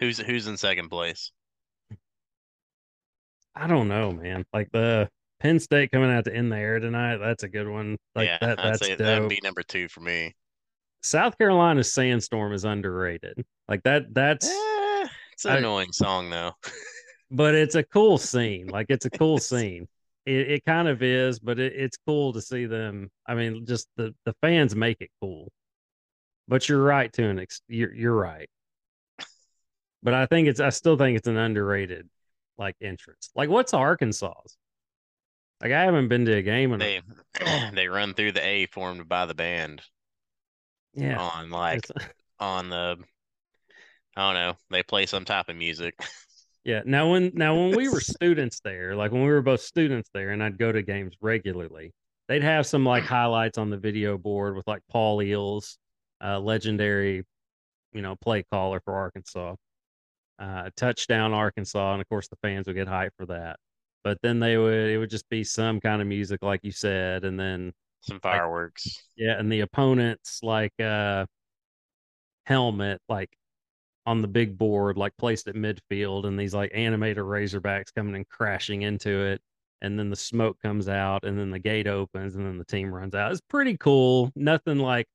who's 0.00 0.18
who's 0.18 0.46
in 0.46 0.56
second 0.56 0.88
place 0.88 1.32
i 3.54 3.66
don't 3.66 3.88
know 3.88 4.12
man 4.12 4.44
like 4.52 4.70
the 4.72 5.08
penn 5.40 5.58
state 5.58 5.90
coming 5.90 6.10
out 6.10 6.24
to 6.24 6.34
end 6.34 6.50
the 6.50 6.56
air 6.56 6.78
tonight 6.78 7.16
that's 7.18 7.42
a 7.42 7.48
good 7.48 7.68
one 7.68 7.96
like 8.14 8.26
yeah, 8.26 8.38
that 8.40 8.56
that's 8.58 8.82
I'd 8.82 8.86
say 8.86 8.94
that'd 8.94 9.28
be 9.28 9.40
number 9.42 9.62
two 9.62 9.88
for 9.88 10.00
me 10.00 10.34
south 11.02 11.38
carolina's 11.38 11.92
sandstorm 11.92 12.52
is 12.52 12.64
underrated 12.64 13.44
like 13.68 13.82
that 13.84 14.12
that's 14.12 14.48
eh, 14.48 15.06
it's 15.32 15.44
an 15.44 15.52
I, 15.52 15.56
annoying 15.58 15.92
song 15.92 16.30
though 16.30 16.52
but 17.30 17.54
it's 17.54 17.74
a 17.74 17.82
cool 17.82 18.18
scene. 18.18 18.68
Like 18.68 18.86
it's 18.88 19.06
a 19.06 19.10
cool 19.18 19.38
scene. 19.38 19.88
It, 20.24 20.50
it 20.50 20.64
kind 20.64 20.88
of 20.88 21.02
is, 21.02 21.38
but 21.38 21.58
it, 21.58 21.72
it's 21.74 21.96
cool 22.06 22.32
to 22.32 22.40
see 22.40 22.66
them. 22.66 23.10
I 23.26 23.34
mean, 23.34 23.64
just 23.66 23.88
the 23.96 24.14
the 24.24 24.34
fans 24.42 24.74
make 24.74 25.00
it 25.00 25.10
cool. 25.20 25.50
But 26.48 26.68
you're 26.68 26.82
right 26.82 27.12
to 27.14 27.24
an 27.24 27.38
ex- 27.38 27.62
you're 27.68 27.92
you're 27.92 28.14
right. 28.14 28.48
But 30.02 30.14
I 30.14 30.26
think 30.26 30.48
it's 30.48 30.60
I 30.60 30.70
still 30.70 30.96
think 30.96 31.16
it's 31.16 31.28
an 31.28 31.36
underrated 31.36 32.08
like 32.58 32.76
entrance. 32.80 33.30
Like 33.34 33.50
what's 33.50 33.74
Arkansas's? 33.74 34.56
Like 35.60 35.72
I 35.72 35.82
haven't 35.82 36.08
been 36.08 36.24
to 36.26 36.34
a 36.34 36.42
game 36.42 36.72
and 36.72 36.80
they 36.80 37.00
they 37.74 37.88
run 37.88 38.14
through 38.14 38.32
the 38.32 38.46
A 38.46 38.66
formed 38.66 39.08
by 39.08 39.26
the 39.26 39.34
band. 39.34 39.82
Yeah. 40.94 41.18
On 41.18 41.50
like 41.50 41.86
on 42.38 42.68
the 42.68 42.96
I 44.16 44.32
don't 44.32 44.34
know. 44.34 44.56
They 44.70 44.82
play 44.82 45.06
some 45.06 45.24
type 45.24 45.48
of 45.48 45.56
music. 45.56 45.94
Yeah. 46.64 46.82
Now 46.84 47.10
when 47.12 47.32
now 47.34 47.54
when 47.54 47.76
we 47.76 47.88
were 47.88 48.00
students 48.00 48.60
there, 48.60 48.94
like 48.96 49.12
when 49.12 49.22
we 49.22 49.28
were 49.28 49.42
both 49.42 49.60
students 49.60 50.10
there, 50.12 50.30
and 50.30 50.42
I'd 50.42 50.58
go 50.58 50.72
to 50.72 50.82
games 50.82 51.14
regularly, 51.20 51.92
they'd 52.28 52.42
have 52.42 52.66
some 52.66 52.84
like 52.84 53.04
highlights 53.04 53.58
on 53.58 53.70
the 53.70 53.76
video 53.76 54.18
board 54.18 54.56
with 54.56 54.66
like 54.66 54.82
Paul 54.90 55.18
Eells, 55.18 55.76
uh, 56.22 56.38
legendary, 56.40 57.24
you 57.92 58.02
know, 58.02 58.16
play 58.16 58.44
caller 58.50 58.80
for 58.84 58.94
Arkansas, 58.94 59.54
uh, 60.38 60.70
touchdown 60.76 61.32
Arkansas, 61.32 61.92
and 61.92 62.02
of 62.02 62.08
course 62.08 62.28
the 62.28 62.36
fans 62.42 62.66
would 62.66 62.76
get 62.76 62.88
hyped 62.88 63.16
for 63.16 63.26
that. 63.26 63.58
But 64.04 64.18
then 64.22 64.40
they 64.40 64.56
would 64.56 64.90
it 64.90 64.98
would 64.98 65.10
just 65.10 65.28
be 65.28 65.44
some 65.44 65.80
kind 65.80 66.00
of 66.00 66.08
music, 66.08 66.42
like 66.42 66.60
you 66.62 66.72
said, 66.72 67.24
and 67.24 67.38
then 67.38 67.72
some 68.02 68.20
fireworks. 68.20 68.86
Like, 68.86 69.26
yeah, 69.26 69.38
and 69.38 69.50
the 69.50 69.60
opponents 69.60 70.40
like 70.42 70.72
uh 70.80 71.26
helmet 72.46 73.00
like 73.08 73.30
on 74.06 74.22
the 74.22 74.28
big 74.28 74.56
board, 74.56 74.96
like 74.96 75.16
placed 75.18 75.48
at 75.48 75.56
midfield, 75.56 76.26
and 76.26 76.38
these 76.38 76.54
like 76.54 76.70
animated 76.74 77.24
Razorbacks 77.24 77.92
coming 77.94 78.14
and 78.14 78.28
crashing 78.28 78.82
into 78.82 79.10
it. 79.10 79.40
And 79.82 79.98
then 79.98 80.08
the 80.10 80.16
smoke 80.16 80.58
comes 80.62 80.88
out, 80.88 81.24
and 81.24 81.38
then 81.38 81.50
the 81.50 81.58
gate 81.58 81.86
opens, 81.86 82.36
and 82.36 82.46
then 82.46 82.56
the 82.58 82.64
team 82.64 82.94
runs 82.94 83.14
out. 83.14 83.32
It's 83.32 83.40
pretty 83.42 83.76
cool. 83.76 84.32
Nothing 84.36 84.78
like, 84.78 85.06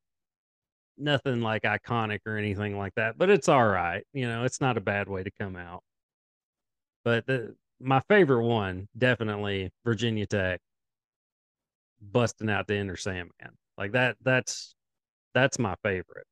nothing 1.02 1.42
like 1.42 1.64
iconic 1.64 2.20
or 2.26 2.38
anything 2.38 2.78
like 2.78 2.94
that, 2.96 3.18
but 3.18 3.30
it's 3.30 3.50
all 3.50 3.68
right. 3.68 4.04
You 4.14 4.28
know, 4.28 4.44
it's 4.44 4.62
not 4.62 4.78
a 4.78 4.82
bad 4.82 5.10
way 5.10 5.24
to 5.24 5.32
come 5.40 5.56
out. 5.56 5.84
But 7.04 7.26
the, 7.26 7.56
my 7.80 8.02
favorite 8.10 8.46
one, 8.46 8.88
definitely 8.98 9.72
Virginia 9.86 10.28
Tech 10.28 10.60
busting 12.02 12.50
out 12.50 12.68
the 12.68 12.76
Enter 12.76 12.98
Sandman. 12.98 13.52
Like 13.78 13.94
that, 13.94 14.18
that's 14.22 14.76
that's 15.34 15.60
my 15.60 15.76
favorite. 15.84 16.28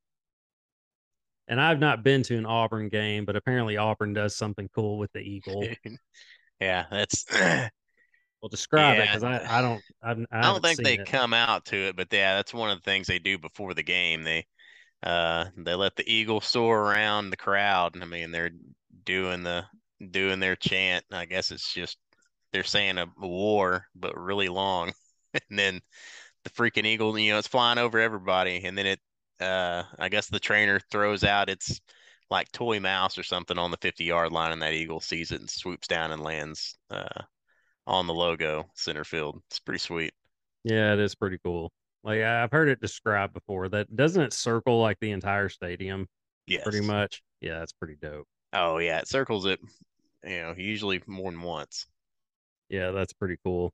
And 1.47 1.59
I've 1.59 1.79
not 1.79 2.03
been 2.03 2.21
to 2.23 2.38
an 2.38 2.45
Auburn 2.45 2.89
game, 2.89 3.25
but 3.25 3.35
apparently 3.35 3.77
Auburn 3.77 4.13
does 4.13 4.35
something 4.35 4.69
cool 4.75 4.99
with 4.99 5.11
the 5.13 5.19
Eagle. 5.19 5.67
yeah, 6.61 6.85
that's. 6.91 7.25
well, 8.41 8.49
describe 8.49 8.97
yeah. 8.97 9.03
it 9.03 9.07
because 9.07 9.23
I, 9.23 9.57
I 9.57 9.61
don't 9.61 9.81
I, 10.03 10.11
I, 10.11 10.39
I 10.39 10.41
don't 10.43 10.63
think 10.63 10.83
they 10.83 10.99
it. 10.99 11.07
come 11.07 11.33
out 11.33 11.65
to 11.65 11.75
it, 11.75 11.95
but 11.95 12.07
yeah, 12.11 12.35
that's 12.35 12.53
one 12.53 12.69
of 12.69 12.77
the 12.77 12.83
things 12.83 13.07
they 13.07 13.19
do 13.19 13.39
before 13.39 13.73
the 13.73 13.83
game. 13.83 14.23
They 14.23 14.45
uh 15.03 15.46
they 15.58 15.75
let 15.75 15.96
the 15.96 16.12
eagle 16.12 16.41
soar 16.41 16.82
around 16.82 17.29
the 17.29 17.38
crowd. 17.38 17.98
I 18.01 18.06
mean, 18.06 18.32
they're 18.32 18.51
doing 19.06 19.44
the 19.44 19.65
doing 20.12 20.39
their 20.39 20.56
chant. 20.56 21.06
I 21.12 21.25
guess 21.25 21.51
it's 21.51 21.74
just 21.74 21.98
they're 22.53 22.63
saying 22.63 22.98
a 22.98 23.08
war, 23.20 23.86
but 23.96 24.18
really 24.20 24.50
long, 24.50 24.94
and 25.50 25.60
then 25.60 25.82
the 26.44 26.50
freaking 26.51 26.86
eagle, 26.86 27.18
you 27.18 27.32
know, 27.34 27.39
it's 27.39 27.48
flying 27.48 27.77
over 27.79 28.00
everybody, 28.00 28.63
and 28.65 28.77
then 28.77 28.86
it 28.88 29.00
uh, 29.39 29.84
I 30.00 30.10
guess 30.10 30.27
the 30.27 30.39
trainer 30.39 30.79
throws 30.91 31.24
out 31.24 31.50
its 31.50 31.79
like 32.29 32.51
toy 32.51 32.79
mouse 32.79 33.18
or 33.18 33.24
something 33.24 33.58
on 33.58 33.72
the 33.72 33.77
50 33.77 34.03
yard 34.06 34.32
line, 34.32 34.51
and 34.51 34.62
that 34.62 34.74
eagle 34.74 35.00
sees 35.00 35.32
it 35.32 35.41
and 35.41 35.50
swoops 35.50 35.88
down 35.88 36.12
and 36.12 36.22
lands 36.24 36.77
uh, 36.91 37.24
on 37.88 38.08
the 38.08 38.13
logo 38.13 38.70
center 38.75 39.03
field. 39.03 39.41
It's 39.50 39.60
pretty 39.60 39.79
sweet. 39.79 40.13
Yeah, 40.63 40.94
it 40.94 41.00
is 41.00 41.15
pretty 41.15 41.38
cool. 41.44 41.72
Like 42.03 42.22
I've 42.22 42.51
heard 42.51 42.70
it 42.70 42.82
described 42.82 43.34
before. 43.34 43.70
That 43.70 43.94
doesn't 43.96 44.22
it 44.22 44.34
circle 44.34 44.79
like 44.79 44.98
the 45.00 45.12
entire 45.12 45.50
stadium? 45.50 46.08
Yes, 46.48 46.63
pretty 46.63 46.82
much. 46.82 47.22
Yeah, 47.41 47.60
that's 47.60 47.74
pretty 47.74 47.96
dope. 48.01 48.27
Oh 48.53 48.77
yeah, 48.77 49.00
it 49.00 49.08
circles 49.08 49.46
it. 49.46 49.60
You 50.24 50.41
know, 50.41 50.53
usually 50.58 51.01
more 51.08 51.32
than 51.32 51.41
once. 51.41 51.88
Yeah, 52.70 52.91
that's 52.91 53.13
pretty 53.13 53.38
cool. 53.44 53.74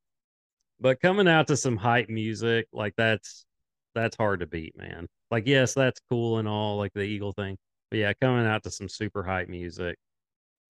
But 0.80 1.00
coming 1.00 1.28
out 1.28 1.48
to 1.48 1.58
some 1.58 1.78
hype 1.78 2.10
music, 2.10 2.68
like 2.74 2.94
that's 2.98 3.46
that's 3.94 4.18
hard 4.18 4.42
to 4.42 4.48
beat, 4.48 4.78
man 4.78 5.08
like 5.32 5.48
yes 5.48 5.74
that's 5.74 6.00
cool 6.10 6.38
and 6.40 6.48
all 6.48 6.78
like 6.78 6.94
the 6.94 7.02
eagle 7.02 7.32
thing 7.32 7.58
but 7.90 7.98
yeah 7.98 8.14
coming 8.22 8.46
out 8.46 8.64
to 8.64 8.72
some 8.72 8.90
super 8.90 9.24
hype 9.24 9.50
music 9.50 9.98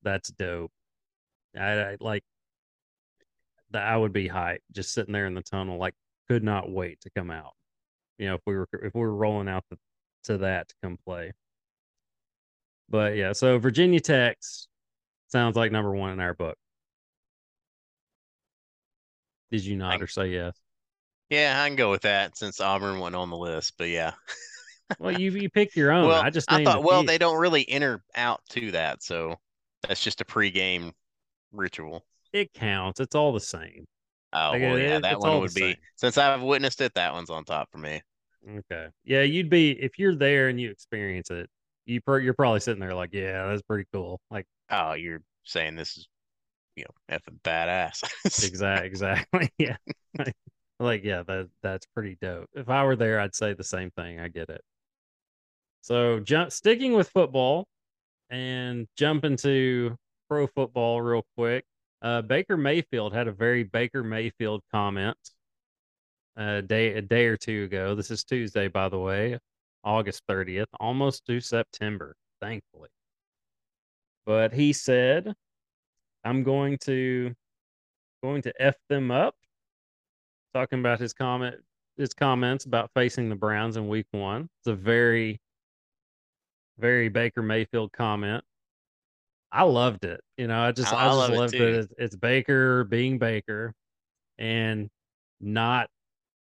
that's 0.03 0.29
dope 0.31 0.71
i, 1.57 1.71
I 1.81 1.97
like 1.99 2.23
that 3.71 3.83
i 3.85 3.95
would 3.97 4.13
be 4.13 4.27
hype 4.27 4.61
just 4.71 4.93
sitting 4.93 5.13
there 5.13 5.25
in 5.25 5.33
the 5.33 5.41
tunnel 5.41 5.77
like 5.77 5.93
could 6.27 6.43
not 6.43 6.69
wait 6.69 6.99
to 7.01 7.09
come 7.15 7.31
out 7.31 7.53
you 8.17 8.27
know 8.27 8.35
if 8.35 8.41
we 8.45 8.55
were 8.55 8.67
if 8.83 8.93
we 8.93 9.01
were 9.01 9.15
rolling 9.15 9.47
out 9.47 9.63
the, 9.69 9.77
to 10.23 10.37
that 10.37 10.67
to 10.67 10.75
come 10.83 10.97
play 11.05 11.31
but 12.89 13.15
yeah 13.15 13.33
so 13.33 13.57
virginia 13.57 13.99
tech 13.99 14.37
sounds 15.27 15.55
like 15.55 15.71
number 15.71 15.93
one 15.93 16.11
in 16.11 16.19
our 16.19 16.33
book 16.33 16.57
did 19.51 19.63
you 19.63 19.75
nod 19.75 20.01
or 20.01 20.07
say 20.07 20.27
yes 20.27 20.55
yeah, 21.29 21.61
I 21.61 21.67
can 21.67 21.75
go 21.75 21.89
with 21.89 22.03
that 22.03 22.37
since 22.37 22.61
Auburn 22.61 22.99
went 22.99 23.15
on 23.15 23.29
the 23.29 23.37
list. 23.37 23.73
But 23.77 23.89
yeah. 23.89 24.11
well, 24.99 25.19
you 25.19 25.31
you 25.31 25.49
pick 25.49 25.75
your 25.75 25.91
own. 25.91 26.07
Well, 26.07 26.21
I 26.21 26.29
just 26.29 26.51
I 26.51 26.63
thought 26.63 26.83
well 26.83 27.03
they 27.03 27.17
don't 27.17 27.39
really 27.39 27.67
enter 27.67 28.03
out 28.15 28.41
to 28.51 28.71
that, 28.71 29.01
so 29.01 29.35
that's 29.87 30.03
just 30.03 30.21
a 30.21 30.25
pregame 30.25 30.91
ritual. 31.51 32.05
It 32.31 32.53
counts. 32.53 32.99
It's 32.99 33.15
all 33.15 33.33
the 33.33 33.39
same. 33.39 33.85
Oh 34.35 34.51
like, 34.51 34.61
well, 34.61 34.77
yeah, 34.77 34.99
that 34.99 35.19
one 35.19 35.39
would 35.39 35.53
be 35.53 35.61
same. 35.61 35.75
since 35.95 36.17
I've 36.17 36.41
witnessed 36.41 36.81
it. 36.81 36.93
That 36.95 37.13
one's 37.13 37.29
on 37.29 37.45
top 37.45 37.71
for 37.71 37.77
me. 37.77 38.01
Okay, 38.47 38.89
yeah, 39.05 39.21
you'd 39.21 39.49
be 39.49 39.71
if 39.71 39.97
you're 39.97 40.15
there 40.15 40.49
and 40.49 40.59
you 40.59 40.69
experience 40.71 41.31
it. 41.31 41.49
You 41.85 42.01
per, 42.01 42.19
you're 42.19 42.33
probably 42.33 42.59
sitting 42.59 42.79
there 42.81 42.93
like, 42.95 43.13
yeah, 43.13 43.47
that's 43.47 43.61
pretty 43.61 43.87
cool. 43.93 44.19
Like, 44.31 44.45
oh, 44.71 44.93
you're 44.93 45.21
saying 45.43 45.75
this 45.75 45.97
is, 45.97 46.07
you 46.75 46.83
know, 46.85 47.17
effing 47.17 47.39
badass. 47.43 48.03
exactly, 48.25 48.87
exactly. 48.87 49.49
Yeah. 49.57 49.77
like 50.79 51.03
yeah 51.03 51.23
that 51.23 51.47
that's 51.63 51.85
pretty 51.93 52.17
dope 52.21 52.49
if 52.53 52.69
i 52.69 52.83
were 52.83 52.95
there 52.95 53.19
i'd 53.21 53.35
say 53.35 53.53
the 53.53 53.63
same 53.63 53.91
thing 53.91 54.19
i 54.19 54.27
get 54.27 54.49
it 54.49 54.61
so 55.81 56.19
jump 56.19 56.51
sticking 56.51 56.93
with 56.93 57.09
football 57.09 57.65
and 58.29 58.87
jumping 58.97 59.37
to 59.37 59.95
pro 60.29 60.47
football 60.47 61.01
real 61.01 61.25
quick 61.37 61.65
uh, 62.01 62.21
baker 62.21 62.57
mayfield 62.57 63.13
had 63.13 63.27
a 63.27 63.31
very 63.31 63.63
baker 63.63 64.03
mayfield 64.03 64.61
comment 64.71 65.17
a 66.37 66.61
day 66.61 66.93
a 66.93 67.01
day 67.01 67.25
or 67.25 67.37
two 67.37 67.63
ago 67.63 67.95
this 67.95 68.11
is 68.11 68.23
tuesday 68.23 68.67
by 68.67 68.89
the 68.89 68.99
way 68.99 69.37
august 69.83 70.21
30th 70.29 70.65
almost 70.79 71.25
to 71.25 71.39
september 71.39 72.15
thankfully 72.41 72.89
but 74.25 74.53
he 74.53 74.73
said 74.73 75.33
i'm 76.23 76.43
going 76.43 76.77
to 76.77 77.33
going 78.23 78.41
to 78.41 78.53
f 78.61 78.75
them 78.89 79.11
up 79.11 79.35
talking 80.53 80.79
about 80.79 80.99
his 80.99 81.13
comment 81.13 81.55
his 81.97 82.13
comments 82.13 82.65
about 82.65 82.91
facing 82.93 83.29
the 83.29 83.35
Browns 83.35 83.77
in 83.77 83.87
week 83.87 84.07
one. 84.11 84.49
It's 84.59 84.67
a 84.67 84.75
very, 84.75 85.39
very 86.77 87.09
Baker 87.09 87.41
Mayfield 87.41 87.91
comment. 87.93 88.43
I 89.55 89.63
loved 89.63 90.03
it. 90.03 90.19
You 90.37 90.47
know, 90.47 90.59
I 90.59 90.73
just 90.73 90.93
I, 90.93 90.97
I 90.97 91.05
just 91.05 91.17
love 91.17 91.29
loved 91.31 91.53
it. 91.53 91.61
it. 91.61 91.75
It's, 91.75 91.93
it's 91.97 92.15
Baker 92.17 92.83
being 92.83 93.17
Baker 93.17 93.73
and 94.37 94.89
not 95.39 95.89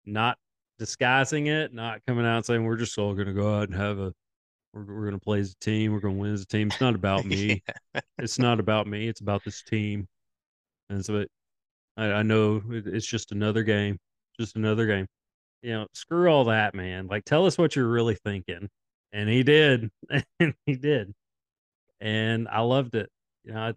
not 0.06 0.38
disguising 0.80 1.48
it, 1.48 1.74
not 1.74 2.00
coming 2.08 2.26
out 2.26 2.46
saying 2.46 2.64
we're 2.64 2.78
just 2.78 2.98
all 2.98 3.14
gonna 3.14 3.34
go 3.34 3.54
out 3.54 3.68
and 3.68 3.76
have 3.76 4.00
a 4.00 4.14
we're, 4.74 4.86
we're 4.86 5.06
gonna 5.06 5.20
play 5.20 5.40
as 5.40 5.52
a 5.52 5.58
team, 5.64 5.92
we're 5.92 6.00
gonna 6.00 6.16
win 6.16 6.34
as 6.34 6.44
a 6.44 6.48
team. 6.48 6.68
It's 6.68 6.80
not 6.80 6.96
about 6.96 7.26
me. 7.26 7.62
yeah. 7.96 8.02
It's 8.18 8.40
not 8.40 8.62
about 8.62 8.88
me, 8.88 9.10
it's 9.10 9.20
about 9.20 9.44
this 9.44 9.62
team. 9.62 10.08
And 10.90 11.06
so 11.06 11.18
it, 11.18 11.30
I, 11.98 12.06
I 12.06 12.24
know 12.24 12.62
it's 12.70 13.06
just 13.06 13.34
another 13.34 13.64
game, 13.64 13.98
just 14.40 14.56
another 14.56 14.86
game. 14.86 15.08
You 15.62 15.72
know, 15.74 15.88
screw 15.94 16.30
all 16.30 16.46
that, 16.46 16.74
man. 16.74 17.08
Like, 17.08 17.26
tell 17.26 17.46
us 17.46 17.58
what 17.58 17.76
you're 17.76 17.88
really 17.90 18.16
thinking. 18.16 18.70
And 19.14 19.30
he 19.30 19.44
did, 19.44 19.90
and 20.40 20.54
he 20.66 20.76
did, 20.76 21.14
and 22.02 22.48
I 22.50 22.62
loved 22.62 22.96
it. 22.96 23.10
You 23.44 23.54
know, 23.54 23.74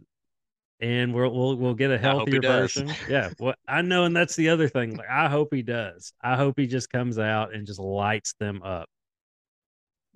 and 0.80 1.14
we'll 1.14 1.30
we'll 1.32 1.56
we'll 1.56 1.74
get 1.74 1.90
a 1.90 1.98
healthier 1.98 2.40
version. 2.40 2.92
Yeah, 3.08 3.30
well, 3.38 3.54
I 3.68 3.82
know, 3.82 4.04
and 4.04 4.16
that's 4.16 4.36
the 4.36 4.48
other 4.48 4.68
thing. 4.68 4.96
Like, 4.96 5.08
I 5.08 5.28
hope 5.28 5.48
he 5.52 5.62
does. 5.62 6.12
I 6.22 6.36
hope 6.36 6.58
he 6.58 6.66
just 6.66 6.90
comes 6.90 7.18
out 7.18 7.54
and 7.54 7.66
just 7.66 7.78
lights 7.78 8.34
them 8.40 8.62
up. 8.62 8.88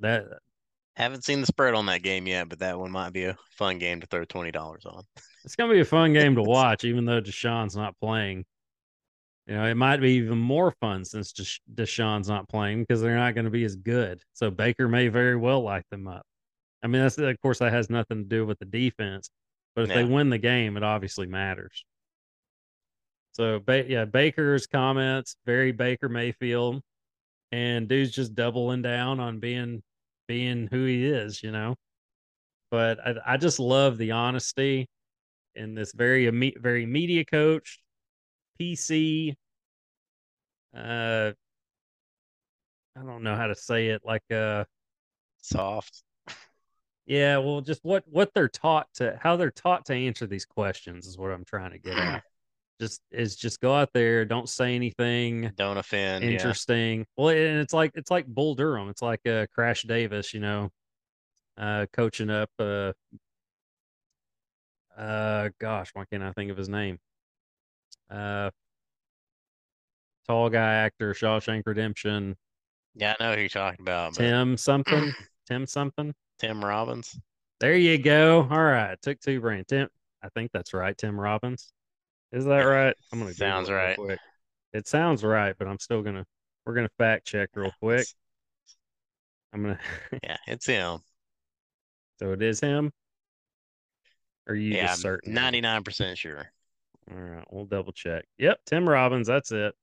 That 0.01 0.25
haven't 0.97 1.25
seen 1.25 1.41
the 1.41 1.47
spread 1.47 1.75
on 1.75 1.87
that 1.87 2.03
game 2.03 2.27
yet, 2.27 2.49
but 2.49 2.59
that 2.59 2.79
one 2.79 2.91
might 2.91 3.13
be 3.13 3.25
a 3.25 3.37
fun 3.51 3.79
game 3.79 4.01
to 4.01 4.07
throw 4.07 4.25
twenty 4.25 4.51
dollars 4.51 4.85
on. 4.85 5.05
It's 5.45 5.55
gonna 5.55 5.73
be 5.73 5.81
a 5.81 5.85
fun 5.85 6.13
game 6.13 6.35
to 6.35 6.43
watch, 6.57 6.85
even 6.85 7.05
though 7.05 7.21
Deshaun's 7.21 7.77
not 7.77 7.95
playing. 8.01 8.45
You 9.47 9.55
know, 9.55 9.65
it 9.65 9.77
might 9.77 10.03
be 10.03 10.11
even 10.13 10.37
more 10.37 10.73
fun 10.73 11.07
since 11.07 11.33
Deshaun's 11.75 12.29
not 12.29 12.51
playing 12.51 12.83
because 12.83 13.01
they're 13.01 13.17
not 13.17 13.35
going 13.35 13.47
to 13.47 13.51
be 13.51 13.65
as 13.65 13.77
good. 13.77 14.21
So 14.35 14.51
Baker 14.51 14.89
may 14.89 15.09
very 15.09 15.37
well 15.37 15.63
light 15.63 15.87
them 15.91 16.07
up. 16.07 16.27
I 16.83 16.87
mean, 16.87 17.03
that's 17.03 17.19
of 17.19 17.41
course 17.41 17.59
that 17.59 17.73
has 17.73 17.91
nothing 17.91 18.23
to 18.23 18.29
do 18.29 18.47
with 18.47 18.59
the 18.59 18.65
defense, 18.65 19.31
but 19.75 19.83
if 19.83 19.89
yeah. 19.91 19.97
they 19.97 20.05
win 20.05 20.31
the 20.31 20.39
game, 20.39 20.77
it 20.77 20.83
obviously 20.83 21.27
matters. 21.27 21.85
So, 23.33 23.61
yeah, 23.69 24.05
Baker's 24.05 24.67
comments 24.67 25.37
very 25.47 25.73
Baker 25.73 26.09
Mayfield, 26.09 26.83
and 27.53 27.89
dude's 27.89 28.11
just 28.11 28.35
doubling 28.35 28.83
down 28.83 29.21
on 29.21 29.39
being 29.39 29.83
being 30.27 30.69
who 30.71 30.85
he 30.85 31.07
is, 31.07 31.43
you 31.43 31.53
know. 31.53 31.77
But 32.71 32.99
I, 33.07 33.15
I 33.35 33.37
just 33.37 33.59
love 33.59 33.97
the 33.97 34.11
honesty 34.13 34.89
in 35.55 35.75
this 35.75 35.93
very 35.93 36.29
very 36.59 36.87
media 36.87 37.25
coach, 37.25 37.81
PC. 38.61 39.35
Uh, 40.77 41.33
I 42.97 43.03
don't 43.05 43.23
know 43.23 43.37
how 43.37 43.47
to 43.47 43.55
say 43.55 43.89
it. 43.89 44.03
Like 44.05 44.29
uh, 44.33 44.65
soft. 45.41 46.03
Yeah, 47.09 47.39
well, 47.39 47.63
just 47.63 47.83
what 47.85 48.05
what 48.07 48.35
they're 48.35 48.49
taught 48.51 48.87
to, 48.97 49.19
how 49.21 49.37
they're 49.37 49.51
taught 49.51 49.87
to 49.87 49.95
answer 49.95 50.27
these 50.27 50.45
questions 50.45 51.07
is 51.07 51.17
what 51.17 51.31
I'm 51.31 51.45
trying 51.45 51.73
to 51.73 51.79
get 51.79 51.97
at. 51.97 52.23
Just 52.81 53.01
is 53.11 53.35
just 53.35 53.61
go 53.61 53.75
out 53.75 53.89
there, 53.93 54.25
don't 54.25 54.49
say 54.49 54.77
anything, 54.77 55.51
don't 55.57 55.79
offend, 55.79 56.23
interesting. 56.23 57.01
Yeah. 57.01 57.05
Well, 57.17 57.29
and 57.31 57.59
it's 57.59 57.75
like 57.75 57.91
it's 57.97 58.09
like 58.09 58.25
Bull 58.29 58.55
Durham, 58.55 58.89
it's 58.89 59.03
like 59.03 59.27
uh, 59.27 59.47
Crash 59.53 59.83
Davis, 59.83 60.33
you 60.33 60.39
know, 60.39 60.71
uh, 61.57 61.87
coaching 61.93 62.31
up. 62.31 62.51
Uh, 62.57 62.93
uh, 64.97 65.49
gosh, 65.59 65.91
why 65.93 66.05
can't 66.05 66.23
I 66.23 66.31
think 66.31 66.53
of 66.53 66.57
his 66.57 66.69
name? 66.69 67.01
Uh, 68.09 68.51
tall 70.29 70.49
guy 70.49 70.75
actor, 70.75 71.15
Shawshank 71.15 71.65
Redemption. 71.67 72.37
Yeah, 72.95 73.17
I 73.19 73.25
know 73.25 73.35
who 73.35 73.41
you're 73.41 73.49
talking 73.49 73.81
about. 73.81 74.15
Tim 74.15 74.57
something, 74.57 75.13
Tim 75.49 75.67
something. 75.67 76.15
Tim 76.39 76.65
Robbins. 76.65 77.19
There 77.61 77.77
you 77.77 77.99
go. 77.99 78.47
All 78.51 78.63
right. 78.63 79.01
Took 79.03 79.21
two 79.21 79.41
brain. 79.41 79.65
Tim, 79.67 79.89
I 80.23 80.29
think 80.29 80.53
that's 80.53 80.73
right. 80.73 80.97
Tim 80.97 81.19
Robbins. 81.19 81.73
Is 82.33 82.45
that 82.45 82.61
right? 82.61 82.95
I'm 83.13 83.19
gonna 83.19 83.35
sounds 83.35 83.71
right. 83.71 83.97
Quick. 83.97 84.21
It 84.73 84.87
sounds 84.87 85.25
right, 85.25 85.55
but 85.59 85.67
I'm 85.67 85.79
still 85.79 86.03
gonna 86.03 86.25
we're 86.67 86.75
gonna 86.75 86.91
fact 86.99 87.27
check 87.27 87.51
real 87.55 87.73
quick. 87.81 88.07
I'm 89.53 89.63
gonna 89.63 89.81
Yeah, 90.23 90.37
it's 90.47 90.67
him. 90.67 91.01
So 92.19 92.33
it 92.33 92.43
is 92.43 92.61
him? 92.61 92.93
Or 94.47 94.53
are 94.53 94.57
you 94.57 94.75
yeah, 94.75 94.89
just 94.89 95.03
certain? 95.03 95.35
Ninety 95.35 95.61
nine 95.61 95.83
percent 95.83 96.19
sure. 96.19 96.51
All 97.11 97.17
right, 97.17 97.45
we'll 97.51 97.65
double 97.65 97.93
check. 97.93 98.27
Yep, 98.39 98.61
Tim 98.67 98.89
Robbins, 98.89 99.27
that's 99.27 99.51
it. 99.51 99.75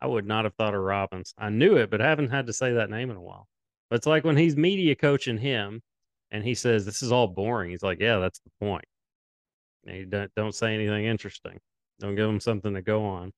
I 0.00 0.06
would 0.06 0.26
not 0.26 0.44
have 0.44 0.54
thought 0.54 0.74
of 0.74 0.80
Robbins. 0.80 1.32
I 1.38 1.48
knew 1.48 1.76
it, 1.76 1.90
but 1.90 2.00
I 2.00 2.08
haven't 2.08 2.30
had 2.30 2.46
to 2.48 2.52
say 2.52 2.72
that 2.72 2.90
name 2.90 3.10
in 3.10 3.16
a 3.16 3.22
while. 3.22 3.46
But 3.88 3.96
it's 3.96 4.06
like 4.06 4.24
when 4.24 4.36
he's 4.36 4.56
media 4.56 4.96
coaching 4.96 5.38
him, 5.38 5.80
and 6.32 6.42
he 6.42 6.54
says 6.54 6.84
this 6.84 7.02
is 7.02 7.12
all 7.12 7.28
boring. 7.28 7.70
He's 7.70 7.82
like, 7.82 8.00
yeah, 8.00 8.18
that's 8.18 8.40
the 8.40 8.50
point. 8.58 8.86
And 9.86 9.96
you 9.96 10.06
don't 10.06 10.34
don't 10.34 10.54
say 10.54 10.74
anything 10.74 11.04
interesting. 11.04 11.60
Don't 12.00 12.16
give 12.16 12.28
him 12.28 12.40
something 12.40 12.74
to 12.74 12.82
go 12.82 13.04
on. 13.04 13.32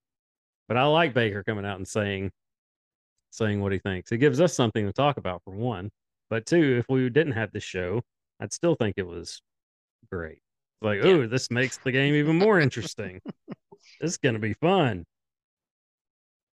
But 0.68 0.78
I 0.78 0.84
like 0.84 1.12
Baker 1.12 1.42
coming 1.42 1.66
out 1.66 1.76
and 1.76 1.86
saying 1.86 2.30
saying 3.30 3.60
what 3.60 3.72
he 3.72 3.78
thinks. 3.80 4.12
It 4.12 4.18
gives 4.18 4.40
us 4.40 4.54
something 4.54 4.86
to 4.86 4.92
talk 4.92 5.16
about 5.16 5.42
for 5.44 5.52
one. 5.52 5.90
But 6.30 6.46
two, 6.46 6.76
if 6.78 6.86
we 6.88 7.10
didn't 7.10 7.32
have 7.32 7.52
this 7.52 7.64
show, 7.64 8.00
I'd 8.40 8.52
still 8.52 8.76
think 8.76 8.94
it 8.96 9.06
was 9.06 9.42
great. 10.10 10.38
Like, 10.80 11.02
yeah. 11.02 11.10
oh, 11.10 11.26
this 11.26 11.50
makes 11.50 11.78
the 11.78 11.92
game 11.92 12.14
even 12.14 12.38
more 12.38 12.60
interesting. 12.60 13.20
this 14.00 14.12
is 14.12 14.18
gonna 14.18 14.38
be 14.38 14.54
fun. 14.54 15.04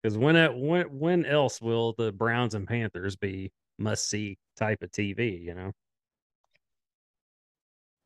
Because 0.03 0.17
when 0.17 0.35
it 0.35 0.53
when 0.53 0.85
when 0.99 1.25
else 1.25 1.61
will 1.61 1.95
the 1.97 2.11
Browns 2.11 2.55
and 2.55 2.67
Panthers 2.67 3.15
be 3.15 3.51
must 3.79 4.09
see 4.09 4.37
type 4.57 4.83
of 4.83 4.91
TV, 4.91 5.41
you 5.41 5.55
know? 5.55 5.71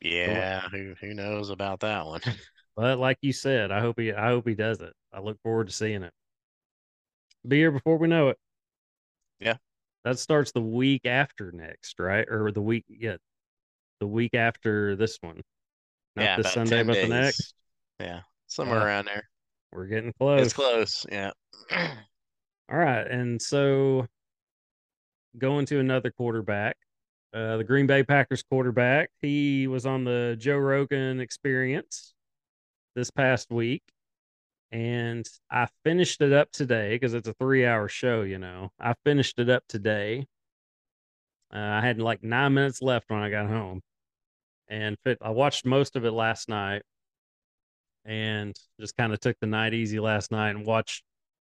Yeah, 0.02 0.68
who 0.70 0.96
who 1.00 1.14
knows 1.14 1.50
about 1.50 1.82
that 1.82 2.06
one? 2.06 2.22
but 2.76 3.00
like 3.00 3.18
you 3.22 3.34
said, 3.34 3.72
I 3.72 3.82
hope 3.82 4.00
he 4.00 4.14
I 4.14 4.28
hope 4.28 4.48
he 4.48 4.56
does 4.56 4.82
it. 4.82 4.94
I 5.14 5.20
look 5.20 5.42
forward 5.42 5.68
to 5.68 5.74
seeing 5.74 6.04
it. 6.04 6.14
Be 7.48 7.58
here 7.58 7.72
before 7.72 7.98
we 7.98 8.08
know 8.08 8.30
it. 8.30 8.38
Yeah. 9.40 9.56
That 10.04 10.20
starts 10.20 10.52
the 10.52 10.62
week 10.62 11.06
after 11.06 11.52
next, 11.52 12.00
right? 12.00 12.28
Or 12.30 12.52
the 12.52 12.62
week 12.62 12.86
yeah. 12.88 13.18
The 14.00 14.08
week 14.08 14.34
after 14.34 14.96
this 14.96 15.18
one. 15.22 15.42
Not 16.16 16.24
yeah, 16.24 16.38
this 16.38 16.54
Sunday, 16.54 16.84
but 16.84 16.94
days. 16.94 17.08
the 17.08 17.14
next. 17.14 17.54
Yeah. 18.00 18.22
Somewhere 18.48 18.82
uh, 18.82 18.86
around 18.86 19.06
there. 19.06 19.24
We're 19.72 19.88
getting 19.88 20.14
close. 20.14 20.42
It's 20.42 20.54
close, 20.54 21.06
yeah. 21.12 21.32
All 21.72 22.78
right. 22.78 23.06
And 23.06 23.42
so 23.42 24.08
going 25.38 25.66
to 25.68 25.80
another 25.80 26.12
quarterback. 26.12 26.78
Uh, 27.34 27.58
the 27.58 27.64
Green 27.64 27.86
Bay 27.86 28.04
Packers 28.04 28.44
quarterback. 28.44 29.12
He 29.22 29.68
was 29.68 29.86
on 29.86 30.04
the 30.04 30.36
Joe 30.40 30.58
Rogan 30.58 31.20
experience 31.20 32.14
this 32.96 33.12
past 33.12 33.52
week. 33.52 33.84
And 34.72 35.28
I 35.50 35.68
finished 35.84 36.22
it 36.22 36.34
up 36.34 36.52
today 36.52 36.96
because 36.96 37.14
it's 37.14 37.28
a 37.28 37.34
three 37.34 37.66
hour 37.66 37.88
show, 37.88 38.22
you 38.22 38.40
know. 38.40 38.72
I 38.80 38.94
finished 39.04 39.40
it 39.40 39.50
up 39.50 39.64
today. 39.68 40.28
Uh, 41.54 41.58
I 41.58 41.82
had 41.82 42.00
like 42.00 42.24
nine 42.24 42.54
minutes 42.54 42.82
left 42.82 43.10
when 43.10 43.20
I 43.20 43.30
got 43.30 43.48
home. 43.48 43.82
And 44.68 44.98
I 45.22 45.32
watched 45.32 45.66
most 45.66 45.96
of 45.96 46.06
it 46.06 46.12
last 46.12 46.50
night 46.50 46.84
and 48.06 48.56
just 48.80 48.96
kind 48.96 49.14
of 49.14 49.20
took 49.20 49.38
the 49.40 49.48
night 49.48 49.74
easy 49.74 50.00
last 50.00 50.32
night 50.32 50.52
and 50.52 50.66
watched 50.66 51.04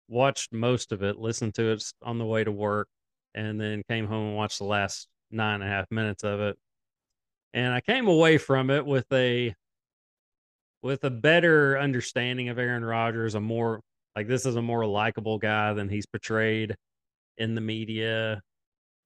watched 0.09 0.53
most 0.53 0.93
of 0.93 1.03
it, 1.03 1.19
listened 1.19 1.55
to 1.55 1.73
it 1.73 1.83
on 2.03 2.19
the 2.19 2.25
way 2.25 2.45
to 2.45 2.53
work, 2.53 2.89
and 3.35 3.61
then 3.61 3.83
came 3.89 4.07
home 4.07 4.29
and 4.29 4.37
watched 4.37 4.59
the 4.59 4.65
last 4.65 5.09
nine 5.31 5.57
and 5.57 5.65
a 5.65 5.67
half 5.67 5.91
minutes 5.91 6.25
of 6.25 6.41
it. 6.41 6.57
And 7.55 7.73
I 7.73 7.81
came 7.81 8.09
away 8.09 8.39
from 8.39 8.71
it 8.71 8.85
with 8.85 9.07
a 9.13 9.55
with 10.83 11.05
a 11.05 11.11
better 11.11 11.79
understanding 11.79 12.49
of 12.49 12.59
Aaron 12.59 12.85
Rodgers, 12.85 13.35
a 13.35 13.41
more 13.41 13.81
like 14.15 14.29
this 14.29 14.47
is 14.47 14.57
a 14.57 14.63
more 14.63 14.87
likable 14.87 15.39
guy 15.39 15.73
than 15.75 15.89
he's 15.89 16.07
portrayed 16.07 16.77
in 17.39 17.55
the 17.55 17.61
media 17.61 18.41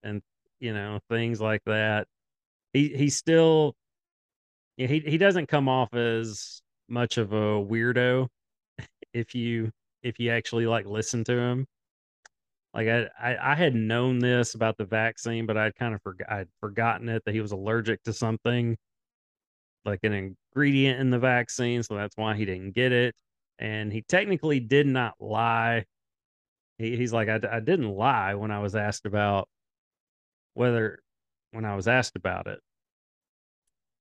and 0.02 0.22
you 0.61 0.74
know, 0.74 1.00
things 1.09 1.40
like 1.40 1.62
that. 1.66 2.06
He 2.72 2.88
he's 2.88 3.16
still 3.16 3.74
he 4.76 4.87
he 4.87 5.18
doesn't 5.18 5.46
come 5.46 5.68
off 5.68 5.94
as 5.94 6.62
much 6.88 7.18
of 7.18 7.33
a 7.33 7.37
weirdo 7.37 8.28
if 9.14 9.35
you 9.35 9.70
if 10.02 10.18
you 10.18 10.30
actually 10.30 10.66
like 10.66 10.87
listen 10.87 11.24
to 11.24 11.33
him. 11.33 11.66
Like 12.74 12.88
I, 12.88 13.09
I, 13.20 13.52
I 13.52 13.54
had 13.54 13.74
known 13.74 14.20
this 14.20 14.54
about 14.54 14.76
the 14.76 14.85
vaccine, 14.85 15.46
but 15.46 15.56
I'd 15.56 15.74
kind 15.74 15.94
of 15.94 16.02
forgot 16.02 16.30
I'd 16.30 16.48
forgotten 16.61 17.09
it 17.09 17.24
that 17.24 17.35
he 17.35 17.40
was 17.40 17.52
allergic 17.52 18.02
to 18.04 18.12
something, 18.12 18.76
like 19.85 20.00
an 20.04 20.37
ingredient 20.54 21.00
in 21.00 21.11
the 21.11 21.18
vaccine, 21.18 21.83
so 21.83 21.94
that's 21.96 22.16
why 22.16 22.37
he 22.37 22.44
didn't 22.44 22.72
get 22.74 22.92
it. 22.92 23.14
And 23.59 23.92
he 23.92 24.02
technically 24.02 24.61
did 24.61 24.87
not 24.87 25.14
lie. 25.20 25.85
He, 26.78 26.96
he's 26.96 27.12
like, 27.12 27.28
I, 27.28 27.40
I 27.50 27.61
didn't 27.61 27.90
lie 27.90 28.35
when 28.35 28.50
I 28.50 28.61
was 28.61 28.76
asked 28.76 29.04
about 29.06 29.48
whether 30.54 31.00
when 31.52 31.64
I 31.64 31.74
was 31.76 31.88
asked 31.88 32.16
about 32.16 32.46
it, 32.46 32.61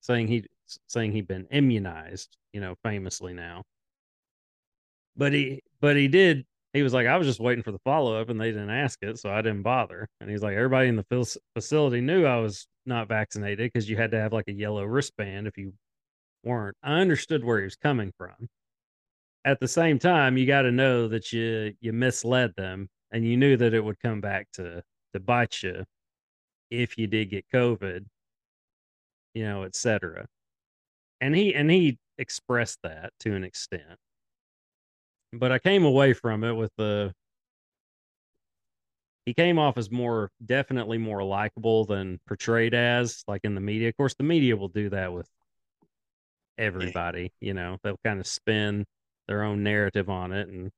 saying 0.01 0.27
he 0.27 0.45
saying 0.87 1.11
he'd 1.13 1.27
been 1.27 1.47
immunized, 1.51 2.37
you 2.53 2.61
know, 2.61 2.75
famously 2.83 3.33
now. 3.33 3.63
But 5.15 5.33
he 5.33 5.61
but 5.81 5.95
he 5.95 6.07
did 6.07 6.45
he 6.73 6.83
was 6.83 6.93
like, 6.93 7.07
I 7.07 7.17
was 7.17 7.25
just 7.25 7.39
waiting 7.39 7.63
for 7.63 7.71
the 7.71 7.79
follow 7.79 8.19
up 8.19 8.29
and 8.29 8.39
they 8.39 8.51
didn't 8.51 8.69
ask 8.69 8.99
it, 9.01 9.17
so 9.17 9.31
I 9.31 9.41
didn't 9.41 9.63
bother. 9.63 10.07
And 10.21 10.29
he's 10.29 10.43
like, 10.43 10.55
everybody 10.55 10.87
in 10.87 10.95
the 10.95 11.37
facility 11.55 12.01
knew 12.01 12.25
I 12.25 12.37
was 12.37 12.67
not 12.85 13.07
vaccinated 13.07 13.71
because 13.71 13.89
you 13.89 13.97
had 13.97 14.11
to 14.11 14.19
have 14.19 14.33
like 14.33 14.47
a 14.47 14.53
yellow 14.53 14.83
wristband 14.83 15.47
if 15.47 15.57
you 15.57 15.73
weren't. 16.43 16.77
I 16.83 16.99
understood 16.99 17.43
where 17.43 17.59
he 17.59 17.63
was 17.63 17.75
coming 17.75 18.11
from. 18.17 18.49
At 19.45 19.59
the 19.59 19.67
same 19.67 19.97
time, 19.97 20.37
you 20.37 20.45
got 20.45 20.63
to 20.63 20.71
know 20.71 21.07
that 21.07 21.31
you 21.33 21.73
you 21.79 21.93
misled 21.93 22.53
them 22.55 22.89
and 23.11 23.25
you 23.25 23.37
knew 23.37 23.57
that 23.57 23.73
it 23.73 23.83
would 23.83 23.99
come 23.99 24.21
back 24.21 24.47
to 24.53 24.83
to 25.13 25.19
bite 25.19 25.63
you 25.63 25.85
if 26.69 26.97
you 26.97 27.07
did 27.07 27.31
get 27.31 27.45
COVID, 27.53 28.05
you 29.33 29.43
know, 29.43 29.63
etc. 29.63 30.27
And 31.21 31.35
he 31.35 31.55
and 31.55 31.71
he 31.71 31.97
expressed 32.17 32.79
that 32.83 33.13
to 33.21 33.33
an 33.33 33.43
extent 33.43 33.97
but 35.33 35.51
I 35.51 35.59
came 35.59 35.85
away 35.85 36.13
from 36.13 36.43
it 36.43 36.53
with 36.53 36.71
the 36.77 37.13
he 39.25 39.33
came 39.33 39.59
off 39.59 39.77
as 39.77 39.91
more 39.91 40.31
definitely 40.43 40.97
more 40.97 41.23
likable 41.23 41.85
than 41.85 42.19
portrayed 42.27 42.73
as 42.73 43.23
like 43.27 43.41
in 43.43 43.53
the 43.53 43.61
media. 43.61 43.89
Of 43.89 43.97
course, 43.97 44.15
the 44.15 44.23
media 44.23 44.57
will 44.57 44.69
do 44.69 44.89
that 44.89 45.13
with 45.13 45.29
everybody. 46.57 47.31
You 47.39 47.53
know, 47.53 47.77
they'll 47.83 47.99
kind 48.03 48.19
of 48.19 48.25
spin 48.25 48.85
their 49.27 49.43
own 49.43 49.61
narrative 49.63 50.09
on 50.09 50.31
it 50.31 50.49
and 50.49 50.71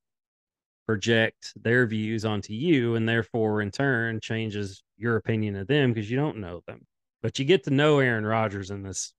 project 0.85 1.53
their 1.55 1.87
views 1.87 2.25
onto 2.25 2.53
you, 2.53 2.95
and 2.95 3.07
therefore, 3.07 3.61
in 3.61 3.71
turn, 3.71 4.19
changes 4.19 4.83
your 4.97 5.15
opinion 5.15 5.55
of 5.55 5.67
them 5.67 5.93
because 5.93 6.11
you 6.11 6.17
don't 6.17 6.37
know 6.37 6.61
them. 6.67 6.85
But 7.21 7.39
you 7.39 7.45
get 7.45 7.63
to 7.65 7.69
know 7.71 7.99
Aaron 7.99 8.25
Rodgers 8.25 8.71
in 8.71 8.83
this 8.83 9.13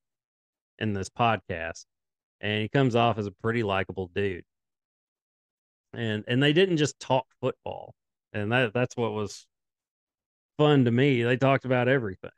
in 0.79 0.93
this 0.93 1.09
podcast, 1.09 1.87
and 2.41 2.61
he 2.61 2.69
comes 2.69 2.95
off 2.95 3.17
as 3.17 3.27
a 3.27 3.33
pretty 3.33 3.63
likable 3.63 4.11
dude. 4.15 4.45
And 5.95 6.25
and 6.27 6.43
they 6.43 6.53
didn't 6.53 6.79
just 6.79 6.99
talk 6.99 7.27
football, 7.41 7.95
and 8.33 8.51
that 8.53 8.73
that's 8.73 8.97
what 8.97 9.13
was 9.13 9.47
fun 10.57 10.85
to 10.87 10.91
me. 10.91 11.23
They 11.23 11.37
talked 11.37 11.65
about 11.65 11.89
everything, 11.89 12.31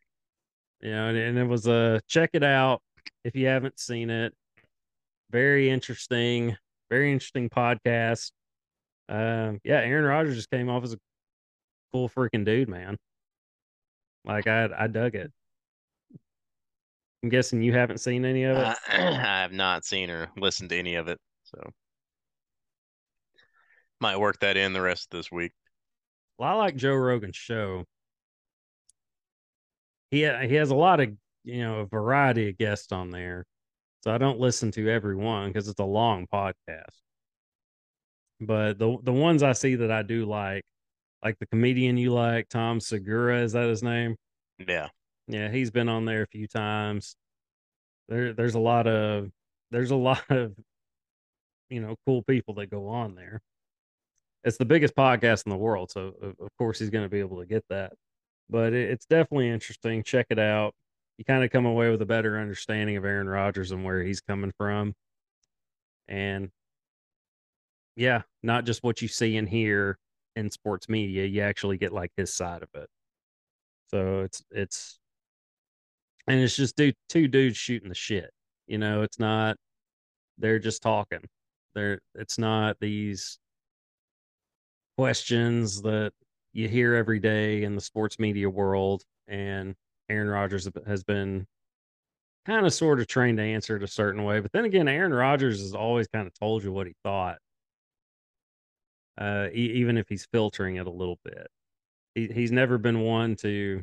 you 0.80 0.90
know, 0.90 1.08
and, 1.08 1.16
and 1.16 1.38
it 1.38 1.46
was 1.46 1.66
a 1.66 1.72
uh, 1.72 2.00
check 2.08 2.30
it 2.32 2.42
out 2.42 2.82
if 3.24 3.36
you 3.36 3.46
haven't 3.46 3.78
seen 3.78 4.10
it. 4.10 4.34
Very 5.30 5.70
interesting, 5.70 6.56
very 6.90 7.12
interesting 7.12 7.48
podcast. 7.48 8.32
Um, 9.08 9.60
yeah, 9.64 9.80
Aaron 9.80 10.04
Rodgers 10.04 10.36
just 10.36 10.50
came 10.50 10.68
off 10.68 10.84
as 10.84 10.94
a 10.94 10.98
cool 11.92 12.08
freaking 12.08 12.44
dude, 12.44 12.68
man. 12.68 12.96
Like 14.24 14.46
I, 14.46 14.68
I 14.76 14.86
dug 14.86 15.14
it. 15.14 15.30
I'm 17.22 17.28
guessing 17.28 17.62
you 17.62 17.72
haven't 17.72 17.98
seen 17.98 18.24
any 18.24 18.44
of 18.44 18.56
it. 18.56 18.76
I 18.88 18.96
have 19.12 19.52
not 19.52 19.84
seen 19.84 20.10
or 20.10 20.28
listened 20.36 20.70
to 20.70 20.78
any 20.78 20.96
of 20.96 21.08
it, 21.08 21.18
so 21.44 21.58
might 24.04 24.18
work 24.18 24.38
that 24.40 24.58
in 24.58 24.74
the 24.74 24.82
rest 24.82 25.08
of 25.10 25.18
this 25.18 25.32
week. 25.32 25.52
Well, 26.38 26.50
I 26.50 26.52
like 26.52 26.76
Joe 26.76 26.94
Rogan's 26.94 27.36
show. 27.36 27.84
He 30.10 30.18
he 30.18 30.54
has 30.56 30.68
a 30.68 30.74
lot 30.74 31.00
of 31.00 31.08
you 31.42 31.62
know 31.62 31.80
a 31.80 31.86
variety 31.86 32.50
of 32.50 32.58
guests 32.58 32.92
on 32.92 33.08
there, 33.08 33.46
so 34.02 34.14
I 34.14 34.18
don't 34.18 34.38
listen 34.38 34.70
to 34.72 34.90
every 34.90 35.16
one 35.16 35.48
because 35.48 35.68
it's 35.68 35.80
a 35.80 35.84
long 35.84 36.26
podcast. 36.30 37.00
But 38.42 38.78
the 38.78 38.98
the 39.02 39.12
ones 39.12 39.42
I 39.42 39.52
see 39.52 39.76
that 39.76 39.90
I 39.90 40.02
do 40.02 40.26
like, 40.26 40.64
like 41.24 41.38
the 41.38 41.46
comedian 41.46 41.96
you 41.96 42.12
like, 42.12 42.50
Tom 42.50 42.80
Segura, 42.80 43.40
is 43.40 43.52
that 43.52 43.70
his 43.70 43.82
name? 43.82 44.16
Yeah. 44.58 44.88
Yeah, 45.28 45.50
he's 45.50 45.70
been 45.70 45.88
on 45.88 46.04
there 46.04 46.20
a 46.20 46.26
few 46.26 46.46
times. 46.46 47.16
There 48.10 48.34
there's 48.34 48.54
a 48.54 48.60
lot 48.60 48.86
of 48.86 49.30
there's 49.70 49.92
a 49.92 49.96
lot 49.96 50.24
of 50.28 50.52
you 51.70 51.80
know 51.80 51.96
cool 52.04 52.22
people 52.22 52.56
that 52.56 52.66
go 52.66 52.88
on 52.88 53.14
there. 53.14 53.40
It's 54.44 54.58
the 54.58 54.64
biggest 54.64 54.94
podcast 54.94 55.46
in 55.46 55.50
the 55.50 55.56
world, 55.56 55.90
so 55.90 56.14
of 56.22 56.48
course 56.58 56.78
he's 56.78 56.90
going 56.90 57.04
to 57.04 57.08
be 57.08 57.20
able 57.20 57.40
to 57.40 57.46
get 57.46 57.64
that. 57.70 57.94
But 58.50 58.74
it's 58.74 59.06
definitely 59.06 59.48
interesting. 59.48 60.02
Check 60.02 60.26
it 60.30 60.38
out. 60.38 60.74
You 61.16 61.24
kind 61.24 61.44
of 61.44 61.50
come 61.50 61.64
away 61.66 61.90
with 61.90 62.02
a 62.02 62.06
better 62.06 62.38
understanding 62.38 62.96
of 62.96 63.04
Aaron 63.04 63.28
Rodgers 63.28 63.70
and 63.70 63.84
where 63.84 64.02
he's 64.02 64.20
coming 64.20 64.52
from. 64.58 64.94
And 66.08 66.50
yeah, 67.96 68.22
not 68.42 68.64
just 68.66 68.82
what 68.82 69.00
you 69.00 69.08
see 69.08 69.36
and 69.36 69.48
hear 69.48 69.98
in 70.36 70.50
sports 70.50 70.88
media. 70.88 71.24
You 71.24 71.42
actually 71.42 71.78
get 71.78 71.92
like 71.92 72.10
his 72.16 72.34
side 72.34 72.62
of 72.62 72.68
it. 72.74 72.88
So 73.88 74.22
it's 74.22 74.42
it's 74.50 74.98
and 76.26 76.40
it's 76.40 76.56
just 76.56 76.76
dude, 76.76 76.96
two 77.08 77.28
dudes 77.28 77.56
shooting 77.56 77.88
the 77.88 77.94
shit. 77.94 78.30
You 78.66 78.78
know, 78.78 79.02
it's 79.02 79.18
not 79.18 79.56
they're 80.38 80.58
just 80.58 80.82
talking. 80.82 81.20
They're 81.74 82.00
it's 82.14 82.38
not 82.38 82.76
these 82.80 83.38
questions 84.96 85.82
that 85.82 86.12
you 86.52 86.68
hear 86.68 86.94
every 86.94 87.18
day 87.18 87.64
in 87.64 87.74
the 87.74 87.80
sports 87.80 88.18
media 88.18 88.48
world 88.48 89.02
and 89.26 89.74
Aaron 90.08 90.28
Rodgers 90.28 90.68
has 90.86 91.02
been 91.02 91.46
kind 92.46 92.66
of 92.66 92.72
sort 92.72 93.00
of 93.00 93.06
trained 93.06 93.38
to 93.38 93.44
answer 93.44 93.76
it 93.76 93.82
a 93.82 93.88
certain 93.88 94.24
way. 94.24 94.40
But 94.40 94.52
then 94.52 94.64
again, 94.64 94.86
Aaron 94.86 95.12
Rodgers 95.12 95.60
has 95.60 95.74
always 95.74 96.06
kind 96.08 96.26
of 96.26 96.34
told 96.34 96.62
you 96.62 96.72
what 96.72 96.86
he 96.86 96.94
thought 97.02 97.38
uh, 99.18 99.48
e- 99.52 99.72
even 99.74 99.96
if 99.96 100.08
he's 100.08 100.26
filtering 100.32 100.76
it 100.76 100.86
a 100.86 100.90
little 100.90 101.18
bit. 101.24 101.48
He, 102.14 102.28
he's 102.28 102.52
never 102.52 102.78
been 102.78 103.00
one 103.00 103.36
to 103.36 103.82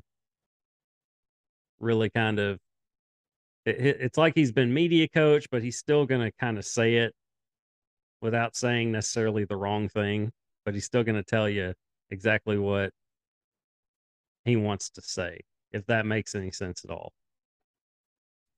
really 1.80 2.10
kind 2.10 2.40
of. 2.40 2.60
It, 3.66 3.76
it's 3.80 4.18
like 4.18 4.34
he's 4.36 4.52
been 4.52 4.74
media 4.74 5.08
coach, 5.08 5.48
but 5.52 5.64
he's 5.64 5.78
still 5.78 6.06
going 6.06 6.22
to 6.22 6.32
kind 6.40 6.58
of 6.58 6.66
say 6.66 6.96
it 6.96 7.14
without 8.22 8.56
saying 8.56 8.92
necessarily 8.92 9.46
the 9.46 9.56
wrong 9.56 9.90
thing. 9.90 10.32
But 10.66 10.74
he's 10.74 10.86
still 10.86 11.04
going 11.04 11.16
to 11.16 11.24
tell 11.24 11.50
you 11.50 11.74
exactly 12.10 12.58
what 12.58 12.92
he 14.46 14.56
wants 14.56 14.90
to 14.92 15.02
say, 15.02 15.42
if 15.72 15.86
that 15.88 16.06
makes 16.06 16.36
any 16.36 16.52
sense 16.52 16.84
at 16.86 16.92
all. 16.92 17.14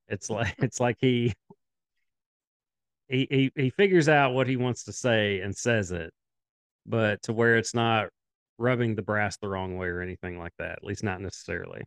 It's 0.08 0.30
like 0.30 0.56
it's 0.60 0.80
like 0.80 0.98
he 1.00 1.34
he 3.08 3.28
he, 3.30 3.52
he 3.56 3.70
figures 3.70 4.10
out 4.10 4.34
what 4.34 4.48
he 4.48 4.58
wants 4.58 4.84
to 4.86 4.94
say 4.94 5.40
and 5.42 5.56
says 5.56 5.92
it 5.92 6.12
but 6.86 7.22
to 7.24 7.34
where 7.34 7.58
it's 7.58 7.74
not 7.74 8.10
rubbing 8.58 8.96
the 8.96 9.02
brass 9.02 9.38
the 9.38 9.48
wrong 9.48 9.78
way 9.78 9.88
or 9.88 10.02
anything 10.02 10.38
like 10.38 10.54
that. 10.60 10.74
At 10.74 10.84
least 10.84 11.04
not 11.04 11.22
necessarily. 11.22 11.84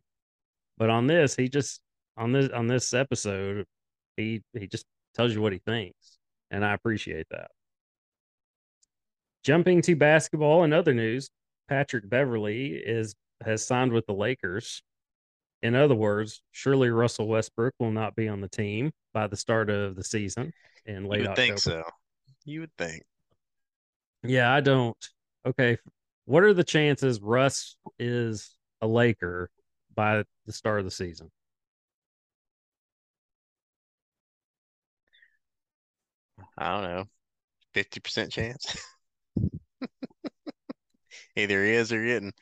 But 0.77 0.89
on 0.89 1.07
this, 1.07 1.35
he 1.35 1.49
just 1.49 1.81
on 2.17 2.31
this 2.31 2.49
on 2.51 2.67
this 2.67 2.93
episode, 2.93 3.65
he 4.15 4.41
he 4.53 4.67
just 4.67 4.85
tells 5.15 5.33
you 5.33 5.41
what 5.41 5.53
he 5.53 5.59
thinks, 5.59 6.17
and 6.51 6.65
I 6.65 6.73
appreciate 6.73 7.27
that. 7.31 7.49
Jumping 9.47 9.81
to 9.83 9.95
basketball 9.95 10.63
and 10.63 10.73
other 10.73 10.93
news, 10.93 11.29
Patrick 11.69 12.09
Beverley 12.09 12.73
is 12.73 13.15
has 13.45 13.65
signed 13.65 13.93
with 13.93 14.05
the 14.05 14.13
Lakers. 14.13 14.83
In 15.61 15.73
other 15.73 15.95
words, 15.95 16.41
surely 16.51 16.89
Russell 16.89 17.29
Westbrook 17.29 17.73
will 17.79 17.91
not 17.91 18.13
be 18.13 18.27
on 18.27 18.41
the 18.41 18.49
team 18.49 18.91
by 19.13 19.25
the 19.27 19.37
start 19.37 19.69
of 19.69 19.95
the 19.95 20.03
season 20.03 20.51
in 20.85 21.05
late 21.05 21.19
you 21.19 21.29
would 21.29 21.29
October. 21.29 21.47
think 21.47 21.59
so. 21.59 21.83
You 22.43 22.59
would 22.59 22.75
think. 22.77 23.03
Yeah, 24.21 24.53
I 24.53 24.59
don't. 24.59 24.97
Okay. 25.45 25.77
What 26.25 26.43
are 26.43 26.53
the 26.53 26.65
chances 26.65 27.21
Russ 27.21 27.77
is 27.97 28.53
a 28.81 28.87
Laker 28.87 29.49
by 29.95 30.25
the 30.45 30.51
start 30.51 30.79
of 30.79 30.85
the 30.85 30.91
season? 30.91 31.31
I 36.57 36.73
don't 36.73 36.83
know. 36.83 37.05
50% 37.73 38.29
chance. 38.29 38.77
Either 41.35 41.63
he 41.63 41.71
is 41.71 41.93
or 41.93 42.03
he 42.03 42.11
isn't. 42.11 42.35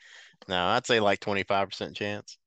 No, 0.48 0.66
I'd 0.66 0.86
say 0.86 1.00
like 1.00 1.20
25% 1.20 1.94
chance. 1.94 2.38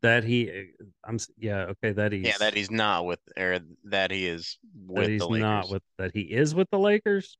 That 0.00 0.22
he, 0.22 0.48
uh, 0.50 0.84
I'm 1.04 1.18
yeah, 1.36 1.62
okay, 1.64 1.90
that 1.92 2.12
he's 2.12 2.24
yeah, 2.24 2.38
that 2.38 2.54
he's 2.54 2.70
not 2.70 3.04
with, 3.04 3.18
or 3.36 3.58
that 3.84 4.12
he 4.12 4.26
is 4.26 4.58
with 4.86 5.08
he's 5.08 5.20
the 5.20 5.26
Lakers. 5.26 5.40
not 5.40 5.68
with 5.70 5.82
that 5.98 6.12
he 6.14 6.20
is 6.20 6.54
with 6.54 6.70
the 6.70 6.78
Lakers. 6.78 7.36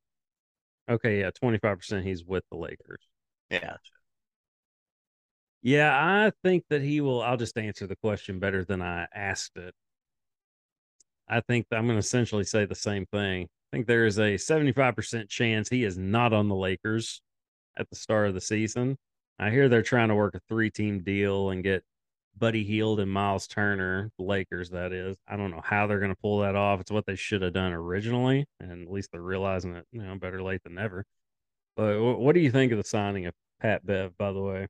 Okay, 0.90 1.20
yeah, 1.20 1.30
twenty 1.30 1.58
five 1.58 1.78
percent 1.78 2.04
he's 2.04 2.24
with 2.24 2.42
the 2.50 2.56
Lakers. 2.56 3.02
Yeah, 3.48 3.76
yeah, 5.62 5.94
I 5.94 6.32
think 6.42 6.64
that 6.70 6.82
he 6.82 7.00
will. 7.00 7.22
I'll 7.22 7.36
just 7.36 7.56
answer 7.56 7.86
the 7.86 7.96
question 7.96 8.40
better 8.40 8.64
than 8.64 8.82
I 8.82 9.06
asked 9.14 9.56
it. 9.56 9.74
I 11.28 11.40
think 11.40 11.66
I'm 11.70 11.86
going 11.86 11.96
to 11.96 11.98
essentially 11.98 12.44
say 12.44 12.64
the 12.64 12.74
same 12.74 13.06
thing. 13.06 13.48
I 13.70 13.76
think 13.76 13.86
there 13.86 14.06
is 14.06 14.18
a 14.18 14.34
75% 14.34 15.28
chance 15.28 15.68
he 15.68 15.84
is 15.84 15.98
not 15.98 16.32
on 16.32 16.48
the 16.48 16.54
Lakers 16.54 17.20
at 17.76 17.88
the 17.90 17.96
start 17.96 18.28
of 18.28 18.34
the 18.34 18.40
season. 18.40 18.96
I 19.38 19.50
hear 19.50 19.68
they're 19.68 19.82
trying 19.82 20.08
to 20.08 20.14
work 20.14 20.34
a 20.34 20.40
three 20.48 20.70
team 20.70 21.02
deal 21.02 21.50
and 21.50 21.62
get 21.62 21.84
Buddy 22.38 22.64
Hield 22.64 23.00
and 23.00 23.10
Myles 23.10 23.46
Turner, 23.46 24.10
the 24.18 24.24
Lakers, 24.24 24.70
that 24.70 24.92
is. 24.92 25.16
I 25.26 25.36
don't 25.36 25.50
know 25.50 25.60
how 25.62 25.86
they're 25.86 25.98
going 25.98 26.14
to 26.14 26.20
pull 26.20 26.40
that 26.40 26.56
off. 26.56 26.80
It's 26.80 26.90
what 26.90 27.04
they 27.06 27.16
should 27.16 27.42
have 27.42 27.52
done 27.52 27.72
originally, 27.72 28.46
and 28.60 28.86
at 28.86 28.92
least 28.92 29.10
they're 29.12 29.20
realizing 29.20 29.74
it. 29.74 29.86
You 29.92 30.02
know, 30.02 30.16
better 30.16 30.42
late 30.42 30.62
than 30.62 30.74
never. 30.74 31.04
But 31.76 32.00
what 32.00 32.34
do 32.34 32.40
you 32.40 32.50
think 32.50 32.72
of 32.72 32.78
the 32.78 32.84
signing 32.84 33.26
of 33.26 33.34
Pat 33.60 33.84
Bev? 33.84 34.16
By 34.16 34.32
the 34.32 34.40
way, 34.40 34.66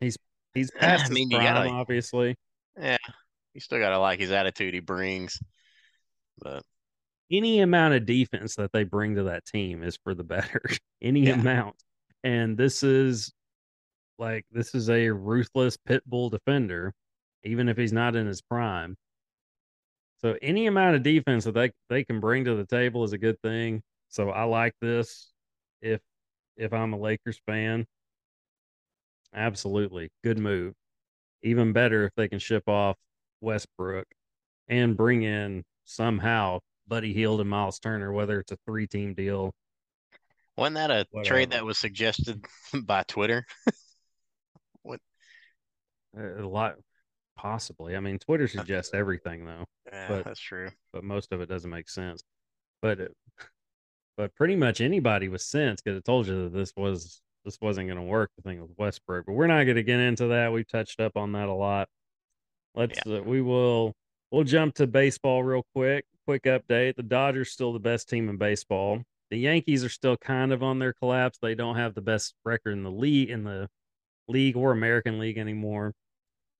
he's 0.00 0.16
he's 0.54 0.70
past 0.78 1.10
I 1.10 1.14
mean, 1.14 1.30
his 1.30 1.38
prime, 1.38 1.54
gotta, 1.54 1.70
obviously. 1.70 2.36
Yeah, 2.78 2.98
you 3.54 3.60
still 3.60 3.78
got 3.78 3.90
to 3.90 3.98
like 3.98 4.20
his 4.20 4.30
attitude 4.30 4.74
he 4.74 4.80
brings, 4.80 5.40
but 6.38 6.62
any 7.30 7.60
amount 7.60 7.94
of 7.94 8.06
defense 8.06 8.56
that 8.56 8.72
they 8.72 8.84
bring 8.84 9.16
to 9.16 9.24
that 9.24 9.44
team 9.44 9.82
is 9.82 9.98
for 10.02 10.14
the 10.14 10.24
better. 10.24 10.62
any 11.02 11.26
yeah. 11.26 11.34
amount, 11.34 11.76
and 12.22 12.56
this 12.56 12.82
is 12.82 13.32
like 14.18 14.44
this 14.50 14.74
is 14.74 14.88
a 14.88 15.08
ruthless 15.10 15.76
pit 15.76 16.02
bull 16.06 16.30
defender, 16.30 16.92
even 17.44 17.68
if 17.68 17.76
he's 17.76 17.92
not 17.92 18.16
in 18.16 18.26
his 18.26 18.42
prime. 18.42 18.96
So 20.22 20.36
any 20.40 20.66
amount 20.66 20.96
of 20.96 21.02
defense 21.02 21.44
that 21.44 21.54
they 21.54 21.72
they 21.88 22.04
can 22.04 22.20
bring 22.20 22.44
to 22.44 22.54
the 22.54 22.66
table 22.66 23.04
is 23.04 23.12
a 23.12 23.18
good 23.18 23.40
thing. 23.42 23.82
So 24.08 24.30
I 24.30 24.44
like 24.44 24.74
this. 24.80 25.32
If 25.80 26.00
if 26.56 26.72
I'm 26.72 26.94
a 26.94 26.98
Lakers 26.98 27.40
fan, 27.46 27.86
absolutely 29.34 30.10
good 30.24 30.38
move. 30.38 30.74
Even 31.42 31.72
better 31.72 32.06
if 32.06 32.12
they 32.16 32.28
can 32.28 32.38
ship 32.38 32.64
off 32.66 32.96
Westbrook 33.40 34.06
and 34.68 34.96
bring 34.96 35.22
in 35.22 35.64
somehow 35.84 36.60
Buddy 36.88 37.12
Hield 37.12 37.40
and 37.40 37.50
Myles 37.50 37.78
Turner, 37.78 38.12
whether 38.12 38.38
it's 38.40 38.52
a 38.52 38.58
three 38.66 38.86
team 38.86 39.14
deal. 39.14 39.52
Wasn't 40.56 40.76
that 40.76 40.90
a 40.90 41.06
whatever. 41.10 41.34
trade 41.34 41.50
that 41.50 41.64
was 41.64 41.78
suggested 41.78 42.44
by 42.84 43.02
Twitter? 43.08 43.44
What? 44.82 45.00
A 46.16 46.42
lot 46.46 46.76
Possibly. 47.36 47.94
I 47.96 48.00
mean, 48.00 48.18
Twitter 48.18 48.48
suggests 48.48 48.94
everything 48.94 49.44
though, 49.44 49.66
Yeah, 49.92 50.08
But- 50.08 50.24
that's 50.24 50.40
true. 50.40 50.70
but 50.92 51.04
most 51.04 51.32
of 51.32 51.40
it 51.42 51.48
doesn't 51.48 51.70
make 51.70 51.90
sense. 51.90 52.22
But 52.80 53.00
it, 53.00 53.12
but 54.16 54.34
pretty 54.34 54.56
much 54.56 54.80
anybody 54.80 55.28
with 55.28 55.42
sense 55.42 55.82
could 55.82 55.94
have 55.94 56.04
told 56.04 56.26
you 56.28 56.44
that 56.44 56.52
this 56.56 56.72
was 56.76 57.20
this 57.44 57.58
wasn't 57.60 57.88
going 57.88 57.98
to 57.98 58.02
work. 58.04 58.30
The 58.36 58.42
thing 58.42 58.60
with 58.62 58.70
Westbrook, 58.78 59.26
but 59.26 59.34
we're 59.34 59.46
not 59.46 59.64
going 59.64 59.76
to 59.76 59.82
get 59.82 60.00
into 60.00 60.28
that. 60.28 60.50
We've 60.52 60.66
touched 60.66 60.98
up 61.00 61.16
on 61.16 61.32
that 61.32 61.48
a 61.48 61.52
lot. 61.54 61.88
Let's 62.74 62.98
uh, 63.06 63.22
we 63.24 63.42
will 63.42 63.94
we'll 64.30 64.44
jump 64.44 64.76
to 64.76 64.86
baseball 64.86 65.42
real 65.44 65.64
quick. 65.74 66.04
Quick 66.26 66.42
update: 66.44 66.96
the 66.96 67.02
Dodgers 67.02 67.50
still 67.50 67.72
the 67.72 67.78
best 67.78 68.08
team 68.08 68.28
in 68.28 68.36
baseball. 68.36 69.02
The 69.30 69.38
Yankees 69.38 69.84
are 69.84 69.88
still 69.88 70.16
kind 70.16 70.52
of 70.52 70.62
on 70.62 70.78
their 70.78 70.92
collapse. 70.92 71.38
They 71.38 71.54
don't 71.54 71.76
have 71.76 71.94
the 71.94 72.00
best 72.00 72.34
record 72.44 72.72
in 72.72 72.82
the 72.82 72.90
league 72.90 73.30
in 73.30 73.44
the 73.44 73.68
league 74.28 74.56
or 74.56 74.72
American 74.72 75.18
League 75.18 75.38
anymore. 75.38 75.92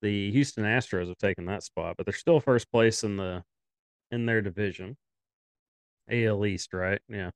The 0.03 0.31
Houston 0.31 0.65
Astros 0.65 1.09
have 1.09 1.19
taken 1.19 1.47
that 1.47 1.63
spot, 1.63 1.97
but 1.97 2.07
they're 2.07 2.15
still 2.15 2.41
first 2.41 2.71
place 2.71 3.03
in 3.03 3.17
the 3.17 3.43
in 4.11 4.27
their 4.27 4.43
division. 4.43 4.97
AL 6.11 6.47
East, 6.47 6.73
right? 6.73 7.01
Yeah. 7.09 7.31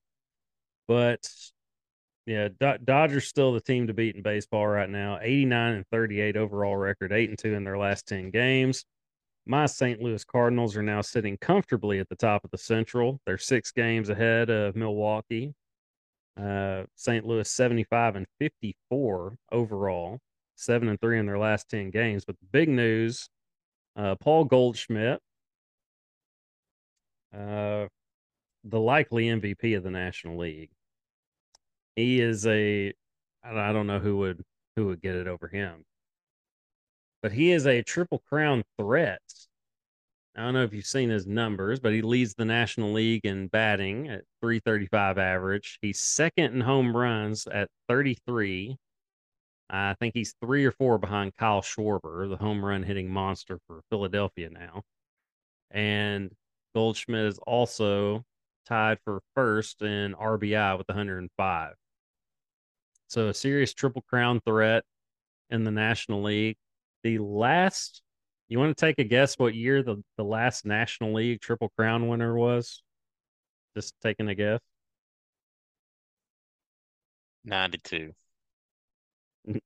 But 0.87 1.29
yeah, 2.27 2.49
Do- 2.49 2.79
Dodgers 2.85 3.27
still 3.27 3.53
the 3.53 3.61
team 3.61 3.87
to 3.89 3.95
beat 3.95 4.17
in 4.17 4.23
baseball 4.23 4.67
right 4.67 4.89
now. 4.89 5.19
89 5.21 5.75
and 5.75 5.87
38 5.91 6.37
overall 6.37 6.77
record, 6.77 7.13
8 7.13 7.31
and 7.31 7.39
2 7.39 7.55
in 7.55 7.65
their 7.65 7.79
last 7.79 8.07
10 8.07 8.31
games. 8.31 8.85
My 9.51 9.67
St. 9.67 10.01
Louis 10.01 10.25
Cardinals 10.25 10.77
are 10.77 10.83
now 10.83 11.01
sitting 11.01 11.37
comfortably 11.37 11.99
at 11.99 12.09
the 12.09 12.15
top 12.15 12.45
of 12.45 12.53
the 12.53 12.57
Central. 12.57 13.21
They're 13.27 13.37
6 13.37 13.73
games 13.73 14.09
ahead 14.09 14.49
of 14.49 14.77
Milwaukee. 14.77 15.55
Uh, 16.41 16.85
St. 16.95 17.27
Louis 17.27 17.51
75 17.51 18.15
and 18.15 18.27
54 18.39 19.35
overall, 19.51 20.21
7 20.55 20.89
and 20.89 21.01
3 21.01 21.19
in 21.19 21.27
their 21.27 21.37
last 21.37 21.69
10 21.69 21.91
games. 21.91 22.25
But 22.25 22.37
the 22.39 22.47
big 22.53 22.69
news, 22.69 23.29
uh, 23.97 24.15
Paul 24.21 24.45
Goldschmidt 24.45 25.19
uh, 27.37 27.87
the 28.63 28.79
likely 28.79 29.25
MVP 29.25 29.77
of 29.77 29.83
the 29.83 29.91
National 29.91 30.39
League. 30.39 30.71
He 31.97 32.21
is 32.21 32.47
a 32.47 32.93
I 33.43 33.73
don't 33.73 33.89
know 33.89 33.99
who 33.99 34.19
would 34.19 34.45
who 34.77 34.87
would 34.87 35.03
get 35.03 35.17
it 35.17 35.27
over 35.27 35.49
him. 35.49 35.85
But 37.23 37.33
he 37.33 37.53
is 37.53 37.67
a 37.67 37.83
triple 37.83 38.23
crown 38.29 38.65
threat. 38.79 39.21
I 40.37 40.43
don't 40.43 40.55
know 40.55 40.63
if 40.63 40.73
you've 40.73 40.87
seen 40.87 41.11
his 41.11 41.27
numbers, 41.27 41.81
but 41.81 41.93
he 41.93 42.03
leads 42.03 42.35
the 42.35 42.45
National 42.45 42.93
League 42.93 43.25
in 43.25 43.49
batting 43.49 44.09
at 44.09 44.25
335 44.41 45.19
average. 45.19 45.79
He's 45.83 45.99
second 45.99 46.55
in 46.55 46.61
home 46.61 46.97
runs 46.97 47.47
at 47.47 47.69
33. 47.89 48.77
I 49.69 49.95
think 50.01 50.15
he's 50.15 50.35
three 50.41 50.65
or 50.65 50.73
four 50.73 50.99
behind 50.99 51.37
Kyle 51.37 51.63
Schwarber, 51.63 52.29
the 52.29 52.37
home 52.37 52.65
run 52.65 52.83
hitting 52.83 53.11
monster 53.11 53.59
for 53.67 53.83
Philadelphia 53.91 54.51
now. 54.51 54.83
And 55.71 56.33
Goldschmidt 56.75 57.27
is 57.27 57.39
also 57.39 58.25
tied 58.67 58.99
for 59.05 59.21
first 59.35 59.83
in 59.83 60.15
RBI 60.15 60.79
with 60.79 60.89
105. 60.89 61.75
So 63.09 63.29
a 63.29 63.35
serious 63.35 63.75
triple 63.75 64.03
crown 64.03 64.41
threat 64.41 64.85
in 65.51 65.65
the 65.65 65.71
National 65.71 66.23
League. 66.23 66.57
The 67.03 67.19
last, 67.19 68.03
you 68.49 68.59
want 68.59 68.77
to 68.77 68.81
take 68.87 68.99
a 68.99 69.05
guess 69.05 69.39
what 69.39 69.55
year 69.55 69.83
the, 69.83 70.03
the 70.17 70.25
last 70.25 70.67
National 70.67 71.15
League 71.15 71.41
triple 71.41 71.71
crown 71.77 72.09
winner 72.09 72.35
was? 72.37 72.83
Just 73.77 73.95
taking 74.03 74.29
a 74.29 74.35
guess. 74.35 74.61
92. 77.45 78.15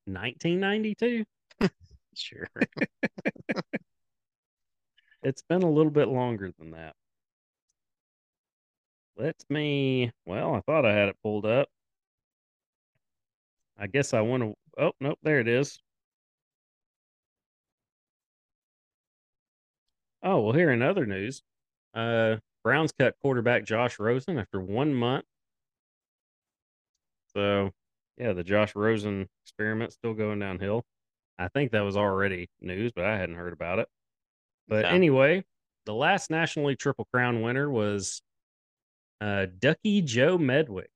1992? 0.06 1.24
Sure. 2.16 2.46
It's 5.24 5.42
been 5.42 5.64
a 5.64 5.68
little 5.70 5.90
bit 5.90 6.06
longer 6.06 6.52
than 6.56 6.70
that. 6.70 6.94
Let 9.16 9.44
me. 9.50 10.12
Well, 10.24 10.54
I 10.54 10.60
thought 10.60 10.86
I 10.86 10.92
had 10.94 11.08
it 11.08 11.20
pulled 11.22 11.46
up. 11.46 11.68
I 13.78 13.86
guess 13.86 14.12
I 14.14 14.20
want 14.20 14.42
to. 14.42 14.54
Oh, 14.78 14.92
nope, 15.00 15.18
there 15.22 15.38
it 15.38 15.46
is. 15.48 15.78
Oh, 20.24 20.40
well, 20.40 20.52
here 20.54 20.70
in 20.70 20.80
other 20.82 21.04
news, 21.06 21.42
uh, 21.94 22.36
Browns 22.64 22.92
cut 22.98 23.14
quarterback 23.20 23.64
Josh 23.64 23.98
Rosen 23.98 24.38
after 24.38 24.60
one 24.60 24.94
month. 24.94 25.26
So, 27.34 27.70
yeah, 28.16 28.32
the 28.32 28.42
Josh 28.44 28.74
Rosen 28.74 29.28
experiment 29.44 29.92
still 29.92 30.14
going 30.14 30.38
downhill. 30.38 30.82
I 31.38 31.48
think 31.48 31.72
that 31.72 31.82
was 31.82 31.96
already 31.96 32.48
news, 32.60 32.92
but 32.94 33.04
I 33.04 33.18
hadn't 33.18 33.34
heard 33.36 33.52
about 33.52 33.80
it. 33.80 33.88
But 34.66 34.84
Yeah. 34.86 34.92
anyway, 34.92 35.44
the 35.84 35.94
last 35.94 36.30
National 36.30 36.66
League 36.66 36.78
Triple 36.78 37.06
Crown 37.12 37.42
winner 37.42 37.68
was 37.68 38.22
uh, 39.20 39.46
Ducky 39.58 40.00
Joe 40.00 40.38
Medwick. 40.38 40.86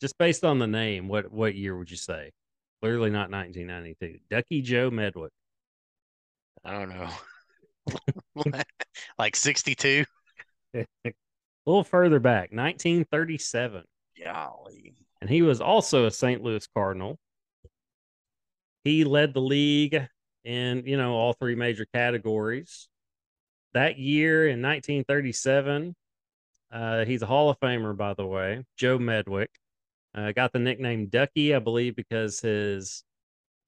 Just 0.00 0.18
based 0.18 0.44
on 0.44 0.58
the 0.58 0.66
name, 0.66 1.08
what 1.08 1.30
what 1.30 1.54
year 1.54 1.76
would 1.78 1.90
you 1.90 1.96
say? 1.96 2.32
Clearly 2.80 3.10
not 3.10 3.30
1992. 3.30 4.18
Ducky 4.28 4.60
Joe 4.60 4.90
Medwick. 4.90 5.30
I 6.64 6.72
don't 6.72 6.88
know. 6.88 8.52
like 9.18 9.36
62? 9.36 10.04
a 10.74 10.84
little 11.66 11.84
further 11.84 12.20
back, 12.20 12.50
1937. 12.52 13.84
Golly. 14.24 14.94
and 15.20 15.28
he 15.28 15.42
was 15.42 15.60
also 15.60 16.06
a 16.06 16.10
St. 16.10 16.42
Louis 16.42 16.66
Cardinal. 16.74 17.18
He 18.84 19.04
led 19.04 19.34
the 19.34 19.40
league 19.40 20.06
in, 20.44 20.84
you 20.86 20.96
know, 20.96 21.14
all 21.14 21.32
three 21.32 21.54
major 21.54 21.86
categories. 21.92 22.88
That 23.74 23.98
year 23.98 24.46
in 24.48 24.60
1937, 24.60 25.94
uh, 26.70 27.04
he's 27.04 27.22
a 27.22 27.26
Hall 27.26 27.50
of 27.50 27.58
Famer, 27.60 27.96
by 27.96 28.14
the 28.14 28.26
way, 28.26 28.64
Joe 28.76 28.98
Medwick. 28.98 29.48
Uh, 30.14 30.32
got 30.32 30.52
the 30.52 30.58
nickname 30.58 31.06
Ducky, 31.06 31.54
I 31.54 31.58
believe, 31.58 31.96
because 31.96 32.40
his 32.40 33.02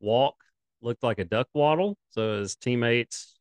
walk 0.00 0.36
looked 0.84 1.02
like 1.02 1.18
a 1.18 1.24
duck 1.24 1.48
waddle. 1.54 1.96
So 2.10 2.38
his 2.38 2.54
teammates, 2.56 3.38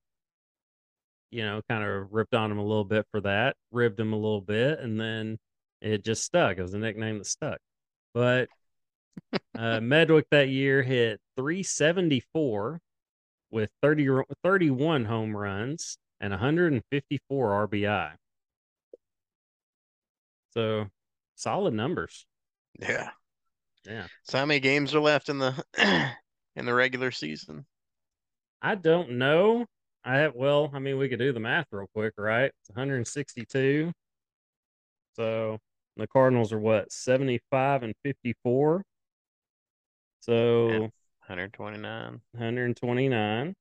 you 1.29 1.43
know, 1.43 1.62
kind 1.69 1.84
of 1.84 2.12
ripped 2.12 2.34
on 2.34 2.51
him 2.51 2.58
a 2.58 2.65
little 2.65 2.86
bit 2.86 3.06
for 3.12 3.21
that, 3.21 3.56
ribbed 3.71 3.99
him 3.99 4.13
a 4.13 4.17
little 4.17 4.41
bit, 4.41 4.79
and 4.79 4.99
then 4.99 5.38
it 5.82 6.03
just 6.03 6.23
stuck. 6.23 6.58
It 6.58 6.62
was 6.62 6.73
a 6.73 6.79
nickname 6.79 7.17
that 7.17 7.27
stuck. 7.27 7.60
But 8.13 8.49
uh, 9.34 9.79
Medwick 9.79 10.25
that 10.32 10.49
year 10.49 10.82
hit 10.82 11.19
374 11.38 12.79
with 13.51 13.69
30, 13.82 14.23
31 14.43 15.06
home 15.06 15.36
runs 15.36 15.97
and 16.19 16.32
154 16.32 17.67
RBI. 17.67 18.12
So 20.51 20.88
solid 21.36 21.73
numbers. 21.73 22.25
Yeah. 22.79 23.10
Yeah. 23.86 24.08
So 24.23 24.38
how 24.38 24.45
many 24.45 24.60
games 24.60 24.95
are 24.95 25.01
left 25.01 25.29
in 25.29 25.39
the 25.39 25.63
in 26.56 26.66
the 26.66 26.74
regular 26.74 27.12
season? 27.12 27.66
I 28.62 28.76
don't 28.76 29.12
know. 29.18 29.66
I 30.06 30.18
have, 30.18 30.36
well, 30.36 30.70
I 30.74 30.80
mean, 30.80 30.98
we 30.98 31.10
could 31.10 31.20
do 31.20 31.32
the 31.34 31.39
math 31.39 31.68
real 31.72 31.88
quick, 31.94 32.13
right? 32.18 32.52
It's 32.62 32.70
162. 32.70 33.92
So 35.16 35.60
the 35.96 36.08
Cardinals 36.08 36.52
are 36.52 36.60
what, 36.60 36.92
75 36.92 37.84
and 37.84 37.94
54? 38.04 38.84
So 40.20 40.68
Yeah. 40.68 40.80
129. 41.28 42.22
129. 42.32 43.56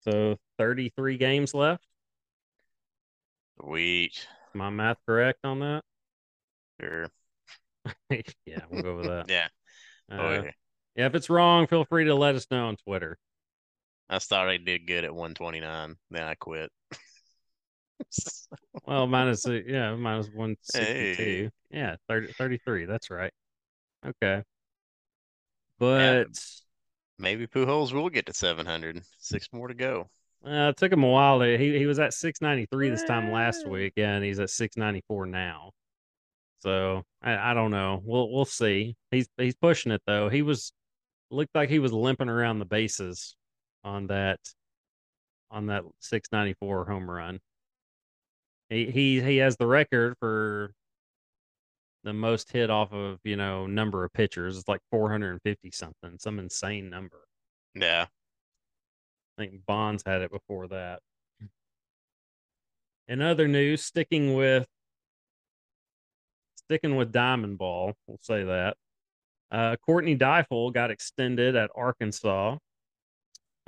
So 0.00 0.36
33 0.58 1.16
games 1.16 1.54
left. 1.54 1.84
Sweet. 3.60 4.26
My 4.54 4.70
math 4.70 4.98
correct 5.06 5.40
on 5.44 5.60
that? 5.60 5.82
Sure. 6.80 7.08
yeah, 8.46 8.60
we'll 8.70 8.82
go 8.82 8.96
with 8.96 9.06
that. 9.06 9.26
Yeah. 9.28 9.48
Uh, 10.10 10.42
Oh, 10.42 10.48
yeah. 10.96 11.02
yeah, 11.02 11.06
if 11.06 11.14
it's 11.14 11.30
wrong, 11.30 11.66
feel 11.66 11.84
free 11.84 12.04
to 12.04 12.14
let 12.14 12.34
us 12.34 12.46
know 12.50 12.66
on 12.66 12.76
Twitter. 12.76 13.18
I 14.08 14.18
thought 14.18 14.48
I 14.48 14.58
did 14.58 14.86
good 14.86 15.04
at 15.04 15.14
129. 15.14 15.96
Then 16.10 16.22
I 16.24 16.34
quit. 16.34 16.70
Well, 18.86 19.06
minus 19.06 19.46
yeah, 19.46 19.94
minus 19.94 20.28
162. 20.28 21.22
Hey. 21.22 21.50
Yeah, 21.70 21.96
30, 22.08 22.32
33. 22.34 22.86
That's 22.86 23.10
right. 23.10 23.32
Okay. 24.06 24.42
But 25.78 26.28
Maybe 27.18 27.46
Pujols 27.46 27.92
will 27.92 28.08
get 28.08 28.26
to 28.26 28.32
700. 28.32 29.02
Six 29.18 29.48
more 29.52 29.68
to 29.68 29.74
go. 29.74 30.08
uh, 30.46 30.68
it 30.70 30.76
took 30.76 30.92
him 30.92 31.02
a 31.04 31.08
while. 31.08 31.38
To, 31.40 31.56
he 31.58 31.78
he 31.78 31.86
was 31.86 31.98
at 31.98 32.12
693 32.14 32.90
this 32.90 33.04
time 33.04 33.30
last 33.32 33.66
week, 33.66 33.94
and 33.96 34.22
he's 34.24 34.38
at 34.40 34.50
694 34.50 35.26
now. 35.26 35.72
So 36.60 37.02
I, 37.22 37.50
I 37.50 37.54
don't 37.54 37.70
know. 37.70 38.00
We'll 38.04 38.30
we'll 38.32 38.44
see. 38.44 38.96
He's 39.10 39.28
he's 39.36 39.54
pushing 39.54 39.92
it 39.92 40.02
though. 40.06 40.28
He 40.28 40.42
was 40.42 40.72
looked 41.34 41.54
like 41.54 41.68
he 41.68 41.78
was 41.78 41.92
limping 41.92 42.28
around 42.28 42.58
the 42.58 42.64
bases 42.64 43.36
on 43.82 44.06
that 44.08 44.38
on 45.50 45.66
that 45.66 45.84
694 46.00 46.86
home 46.86 47.10
run. 47.10 47.40
He 48.68 48.90
he 48.90 49.20
he 49.20 49.36
has 49.38 49.56
the 49.56 49.66
record 49.66 50.16
for 50.18 50.72
the 52.04 52.12
most 52.12 52.52
hit 52.52 52.70
off 52.70 52.92
of, 52.92 53.18
you 53.24 53.36
know, 53.36 53.66
number 53.66 54.04
of 54.04 54.12
pitchers. 54.12 54.58
It's 54.58 54.68
like 54.68 54.80
450 54.90 55.70
something, 55.70 56.18
some 56.18 56.38
insane 56.38 56.90
number. 56.90 57.22
Yeah. 57.74 58.06
I 59.36 59.42
think 59.42 59.66
Bonds 59.66 60.02
had 60.06 60.22
it 60.22 60.30
before 60.30 60.68
that. 60.68 61.00
In 63.08 63.20
other 63.20 63.48
news, 63.48 63.82
sticking 63.82 64.34
with 64.34 64.66
sticking 66.56 66.96
with 66.96 67.12
Diamond 67.12 67.58
Ball, 67.58 67.94
we'll 68.06 68.18
say 68.20 68.44
that. 68.44 68.76
Uh, 69.54 69.76
Courtney 69.86 70.16
Deifel 70.16 70.72
got 70.72 70.90
extended 70.90 71.54
at 71.54 71.70
Arkansas. 71.76 72.56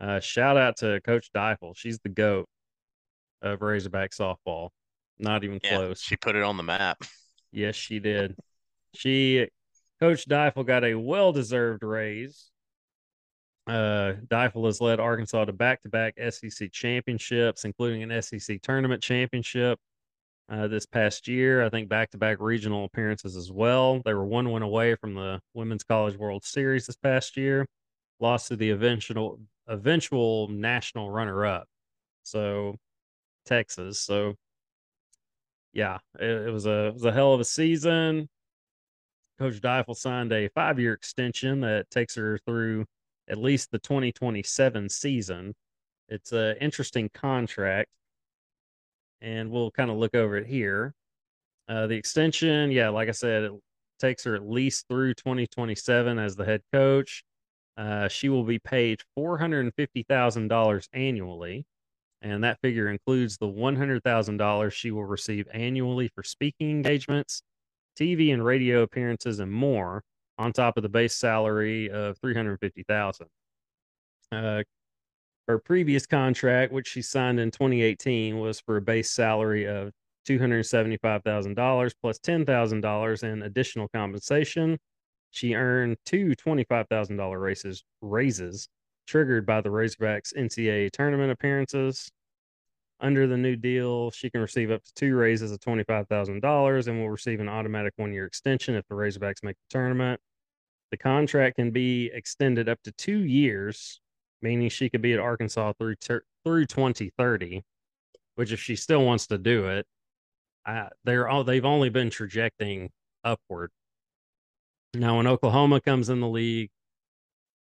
Uh, 0.01 0.18
shout 0.18 0.57
out 0.57 0.79
to 0.79 1.01
Coach 1.03 1.31
Deifel. 1.33 1.77
She's 1.77 2.01
the 2.01 2.09
GOAT 2.09 2.49
of 3.40 3.62
Razorback 3.62 4.11
softball. 4.11 4.70
Not 5.20 5.44
even 5.44 5.61
Yeah, 5.62 5.77
close. 5.77 6.03
she 6.03 6.16
put 6.16 6.35
it 6.35 6.42
on 6.42 6.57
the 6.57 6.64
map. 6.64 6.99
Yes, 7.53 7.77
she 7.77 8.01
did. 8.01 8.35
She, 8.94 9.46
Coach 10.01 10.27
Deifel, 10.29 10.66
got 10.66 10.83
a 10.85 10.96
well 10.96 11.33
deserved 11.33 11.85
raise. 11.85 12.51
Uh, 13.68 14.14
Deifel 14.27 14.66
has 14.66 14.81
led 14.81 14.99
Arkansas 14.99 15.44
to 15.44 15.53
back 15.53 15.83
to 15.83 15.88
back 15.88 16.14
SEC 16.31 16.72
championships, 16.72 17.64
including 17.64 18.03
an 18.03 18.20
SEC 18.22 18.61
tournament 18.61 19.03
championship 19.03 19.79
uh, 20.48 20.68
this 20.68 20.87
past 20.87 21.28
year. 21.28 21.64
I 21.64 21.68
think 21.68 21.88
back 21.88 22.11
to 22.11 22.18
back 22.18 22.38
regional 22.40 22.85
appearances 22.85 23.37
as 23.37 23.50
well. 23.50 24.00
They 24.04 24.14
were 24.14 24.26
one 24.26 24.50
win 24.50 24.62
away 24.62 24.94
from 24.96 25.14
the 25.14 25.40
Women's 25.54 25.85
College 25.85 26.16
World 26.16 26.44
Series 26.44 26.87
this 26.87 26.96
past 26.96 27.37
year, 27.37 27.66
lost 28.20 28.48
to 28.48 28.56
the 28.56 28.70
eventual 28.70 29.40
eventual 29.68 30.48
national 30.48 31.11
runner 31.11 31.44
up. 31.46 31.66
So 32.22 32.76
Texas. 33.44 34.00
So 34.00 34.35
yeah, 35.72 35.98
it, 36.18 36.48
it, 36.48 36.50
was 36.50 36.66
a 36.66 36.87
it 36.88 36.94
was 36.94 37.04
a 37.04 37.12
hell 37.12 37.32
of 37.32 37.40
a 37.40 37.44
season. 37.44 38.28
Coach 39.38 39.61
Deifel 39.61 39.96
signed 39.96 40.32
a 40.32 40.48
five 40.48 40.80
year 40.80 40.94
extension 40.94 41.61
that 41.61 41.90
takes 41.90 42.14
her 42.14 42.38
through 42.46 42.87
at 43.28 43.38
least 43.38 43.70
the 43.70 43.78
2027 43.78 44.88
season. 44.88 45.54
It's 46.09 46.32
an 46.32 46.56
interesting 46.61 47.11
contract, 47.12 47.90
and 49.20 49.50
we'll 49.50 49.70
kind 49.70 49.90
of 49.90 49.96
look 49.96 50.14
over 50.14 50.37
it 50.37 50.46
here. 50.46 50.94
Uh, 51.68 51.87
the 51.87 51.94
extension, 51.94 52.70
yeah, 52.70 52.88
like 52.90 53.09
I 53.09 53.12
said, 53.12 53.44
it 53.44 53.52
takes 53.98 54.24
her 54.24 54.35
at 54.35 54.48
least 54.48 54.87
through 54.88 55.14
2027 55.14 56.18
as 56.18 56.37
the 56.37 56.44
head 56.44 56.62
coach. 56.72 57.24
Uh, 57.76 58.09
she 58.09 58.29
will 58.29 58.44
be 58.44 58.59
paid 58.59 59.00
$450,000 59.18 60.88
annually 60.92 61.66
and 62.22 62.42
that 62.44 62.61
figure 62.61 62.88
includes 62.88 63.37
the 63.37 63.46
$100,000 63.46 64.72
she 64.72 64.90
will 64.90 65.05
receive 65.05 65.46
annually 65.52 66.09
for 66.09 66.22
speaking 66.22 66.70
engagements, 66.70 67.42
TV 67.98 68.33
and 68.33 68.44
radio 68.44 68.83
appearances, 68.83 69.38
and 69.38 69.52
more, 69.52 70.02
on 70.38 70.52
top 70.52 70.76
of 70.76 70.83
the 70.83 70.88
base 70.88 71.14
salary 71.14 71.90
of 71.90 72.18
350,000. 72.18 73.26
Uh, 74.33 74.62
her 75.48 75.59
previous 75.59 76.06
contract, 76.06 76.72
which 76.72 76.88
she 76.88 77.02
signed 77.02 77.38
in 77.38 77.50
2018, 77.50 78.38
was 78.38 78.61
for 78.61 78.76
a 78.76 78.82
base 78.82 79.11
salary 79.11 79.66
of 79.66 79.92
$275,000 80.28 81.92
plus 82.00 82.18
$10,000 82.18 83.22
in 83.22 83.42
additional 83.42 83.88
compensation. 83.88 84.78
She 85.30 85.54
earned 85.54 85.96
two 86.04 86.35
$25,000 86.37 87.40
raises, 87.40 87.85
raises 88.00 88.68
triggered 89.06 89.46
by 89.46 89.61
the 89.61 89.68
Razorbacks 89.68 90.35
NCAA 90.35 90.90
tournament 90.90 91.30
appearances. 91.30 92.11
Under 92.98 93.26
the 93.26 93.37
new 93.37 93.56
deal, 93.56 94.11
she 94.11 94.30
can 94.30 94.40
receive 94.40 94.70
up 94.70 94.82
to 94.82 94.94
two 94.94 95.14
raises 95.14 95.52
of 95.52 95.61
$25,000 95.61 96.87
and 96.88 97.00
will 97.00 97.11
receive 97.11 97.40
an 97.40 97.48
automatic 97.48 97.92
one 97.96 98.12
year 98.12 98.24
extension 98.24 98.74
if 98.74 98.87
the 98.88 98.94
Razorbacks 98.94 99.44
make 99.44 99.56
the 99.56 99.78
tournament. 99.78 100.20
The 100.90 100.96
contract 100.96 101.56
can 101.56 101.70
be 101.70 102.11
extended 102.12 102.68
up 102.68 102.82
to 102.85 102.92
two 102.92 103.18
years, 103.18 104.00
meaning 104.42 104.68
she 104.68 104.88
could 104.88 105.03
be 105.03 105.12
at 105.12 105.20
Arkansas 105.20 105.72
through 105.79 105.96
ter- 105.96 106.25
through 106.44 106.66
2030. 106.66 107.62
Which, 108.37 108.53
if 108.53 108.61
she 108.61 108.77
still 108.77 109.05
wants 109.05 109.29
to 109.29 109.38
do 109.38 109.66
it, 109.68 109.87
I, 110.66 110.88
they're 111.05 111.29
all 111.29 111.42
they've 111.42 111.64
only 111.64 111.88
been 111.88 112.11
trajecting 112.11 112.90
upward. 113.25 113.70
Now, 114.94 115.16
when 115.16 115.27
Oklahoma 115.27 115.81
comes 115.81 116.11
in 116.11 116.20
the 116.20 116.29
league, 116.29 116.70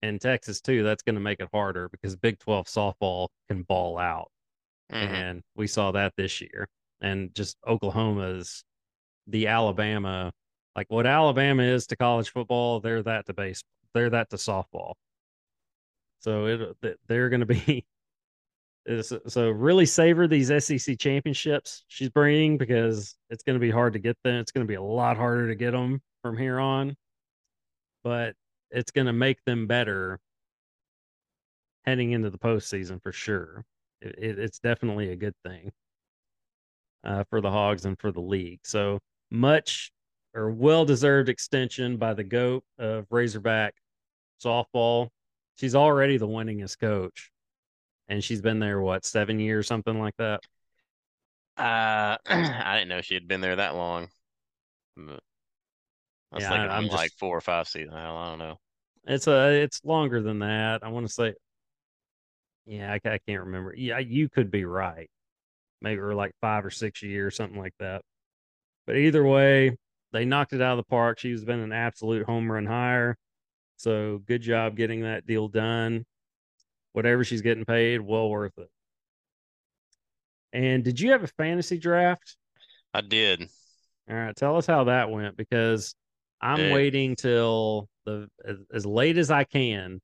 and 0.02 0.20
Texas 0.20 0.60
too, 0.60 0.82
that's 0.82 1.02
going 1.02 1.14
to 1.14 1.20
make 1.20 1.40
it 1.40 1.48
harder 1.52 1.88
because 1.88 2.16
Big 2.16 2.38
12 2.38 2.66
softball 2.66 3.28
can 3.48 3.62
ball 3.62 3.98
out. 3.98 4.30
Mm-hmm. 4.92 5.14
And 5.14 5.42
we 5.56 5.66
saw 5.66 5.92
that 5.92 6.14
this 6.16 6.40
year. 6.40 6.68
And 7.00 7.34
just 7.34 7.56
Oklahoma's 7.66 8.64
the 9.26 9.48
Alabama, 9.48 10.32
like 10.74 10.86
what 10.88 11.06
Alabama 11.06 11.62
is 11.62 11.86
to 11.88 11.96
college 11.96 12.30
football, 12.30 12.80
they're 12.80 13.02
that 13.02 13.26
to 13.26 13.34
base, 13.34 13.62
they're 13.94 14.10
that 14.10 14.30
to 14.30 14.36
softball. 14.36 14.92
So 16.20 16.46
it 16.46 16.98
they're 17.08 17.28
going 17.28 17.40
to 17.40 17.46
be 17.46 17.86
so 19.02 19.50
really 19.50 19.86
savor 19.86 20.28
these 20.28 20.52
SEC 20.64 20.98
championships 20.98 21.84
she's 21.88 22.08
bringing 22.08 22.56
because 22.56 23.16
it's 23.30 23.42
going 23.42 23.54
to 23.54 23.60
be 23.60 23.70
hard 23.70 23.92
to 23.94 23.98
get 23.98 24.16
them. 24.22 24.36
It's 24.36 24.52
going 24.52 24.66
to 24.66 24.70
be 24.70 24.76
a 24.76 24.82
lot 24.82 25.16
harder 25.16 25.48
to 25.48 25.54
get 25.54 25.72
them 25.72 26.00
from 26.22 26.36
here 26.36 26.58
on. 26.58 26.96
But 28.04 28.34
it's 28.70 28.90
going 28.90 29.06
to 29.06 29.12
make 29.12 29.38
them 29.44 29.66
better 29.66 30.20
heading 31.84 32.12
into 32.12 32.30
the 32.30 32.38
postseason 32.38 33.02
for 33.02 33.12
sure. 33.12 33.64
It, 34.00 34.14
it, 34.18 34.38
it's 34.38 34.58
definitely 34.58 35.10
a 35.10 35.16
good 35.16 35.34
thing 35.44 35.70
uh, 37.04 37.24
for 37.30 37.40
the 37.40 37.50
Hogs 37.50 37.84
and 37.84 37.98
for 37.98 38.12
the 38.12 38.20
league. 38.20 38.60
So 38.64 39.00
much 39.30 39.92
or 40.34 40.50
well 40.50 40.84
deserved 40.84 41.28
extension 41.28 41.96
by 41.96 42.14
the 42.14 42.24
GOAT 42.24 42.62
of 42.78 43.06
Razorback 43.10 43.74
softball. 44.44 45.08
She's 45.56 45.74
already 45.74 46.18
the 46.18 46.28
winningest 46.28 46.78
coach, 46.78 47.30
and 48.08 48.22
she's 48.22 48.42
been 48.42 48.58
there 48.58 48.80
what 48.80 49.04
seven 49.04 49.40
years, 49.40 49.66
something 49.66 49.98
like 49.98 50.16
that. 50.18 50.40
Uh, 51.56 52.16
I 52.26 52.76
didn't 52.76 52.88
know 52.88 53.00
she 53.00 53.14
had 53.14 53.26
been 53.26 53.40
there 53.40 53.56
that 53.56 53.74
long. 53.74 54.08
I 54.98 55.18
was 56.32 56.42
yeah, 56.42 56.48
thinking 56.50 56.70
I, 56.70 56.76
am 56.76 56.84
just, 56.84 56.94
like 56.94 57.12
four 57.12 57.36
or 57.36 57.40
five 57.40 57.68
seasons. 57.68 57.94
I 57.94 58.28
don't 58.28 58.38
know. 58.38 58.58
It's 59.06 59.26
a 59.26 59.62
it's 59.62 59.84
longer 59.84 60.22
than 60.22 60.40
that. 60.40 60.82
I 60.82 60.88
want 60.88 61.06
to 61.06 61.12
say, 61.12 61.34
yeah, 62.66 62.92
I, 62.92 62.96
I 63.08 63.18
can't 63.26 63.44
remember. 63.44 63.74
Yeah, 63.76 63.98
you 63.98 64.28
could 64.28 64.50
be 64.50 64.64
right. 64.64 65.08
Maybe 65.80 66.00
we're 66.00 66.14
like 66.14 66.32
five 66.40 66.64
or 66.64 66.70
six 66.70 67.02
years, 67.02 67.36
something 67.36 67.58
like 67.58 67.74
that. 67.78 68.02
But 68.86 68.96
either 68.96 69.24
way, 69.24 69.76
they 70.12 70.24
knocked 70.24 70.52
it 70.52 70.62
out 70.62 70.78
of 70.78 70.84
the 70.84 70.90
park. 70.90 71.18
She's 71.18 71.44
been 71.44 71.60
an 71.60 71.72
absolute 71.72 72.26
home 72.26 72.50
run 72.50 72.66
hire. 72.66 73.16
So 73.76 74.22
good 74.26 74.42
job 74.42 74.76
getting 74.76 75.02
that 75.02 75.26
deal 75.26 75.48
done. 75.48 76.04
Whatever 76.92 77.24
she's 77.24 77.42
getting 77.42 77.64
paid, 77.64 78.00
well 78.00 78.30
worth 78.30 78.56
it. 78.58 78.70
And 80.52 80.82
did 80.82 80.98
you 80.98 81.10
have 81.12 81.22
a 81.22 81.28
fantasy 81.28 81.78
draft? 81.78 82.36
I 82.94 83.02
did. 83.02 83.48
All 84.08 84.16
right, 84.16 84.34
tell 84.34 84.56
us 84.56 84.66
how 84.66 84.84
that 84.84 85.10
went 85.10 85.36
because 85.36 85.94
I'm 86.40 86.72
waiting 86.72 87.16
till 87.16 87.88
the 88.04 88.28
as, 88.44 88.56
as, 88.72 88.86
late 88.86 89.18
as 89.18 89.30
I 89.30 89.44
can 89.44 90.00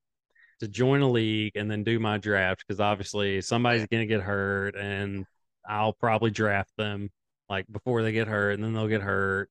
to 0.61 0.69
join 0.69 1.03
a 1.03 1.11
league 1.11 1.53
and 1.55 1.71
then 1.71 1.85
do 1.85 1.99
my 1.99 2.19
draft 2.19 2.65
because 2.67 2.81
obviously 2.81 3.41
somebody's 3.41 3.87
gonna 3.87 4.07
get 4.07 4.21
hurt 4.21 4.75
and 4.77 5.25
I'll 5.67 5.93
probably 5.93 6.31
draft 6.31 6.73
them 6.77 7.11
like 7.49 7.67
before 7.71 8.03
they 8.03 8.13
get 8.13 8.29
hurt 8.29 8.53
and 8.53 8.65
then 8.65 8.73
they'll 8.73 8.89
get 8.89 9.03
hurt. 9.03 9.49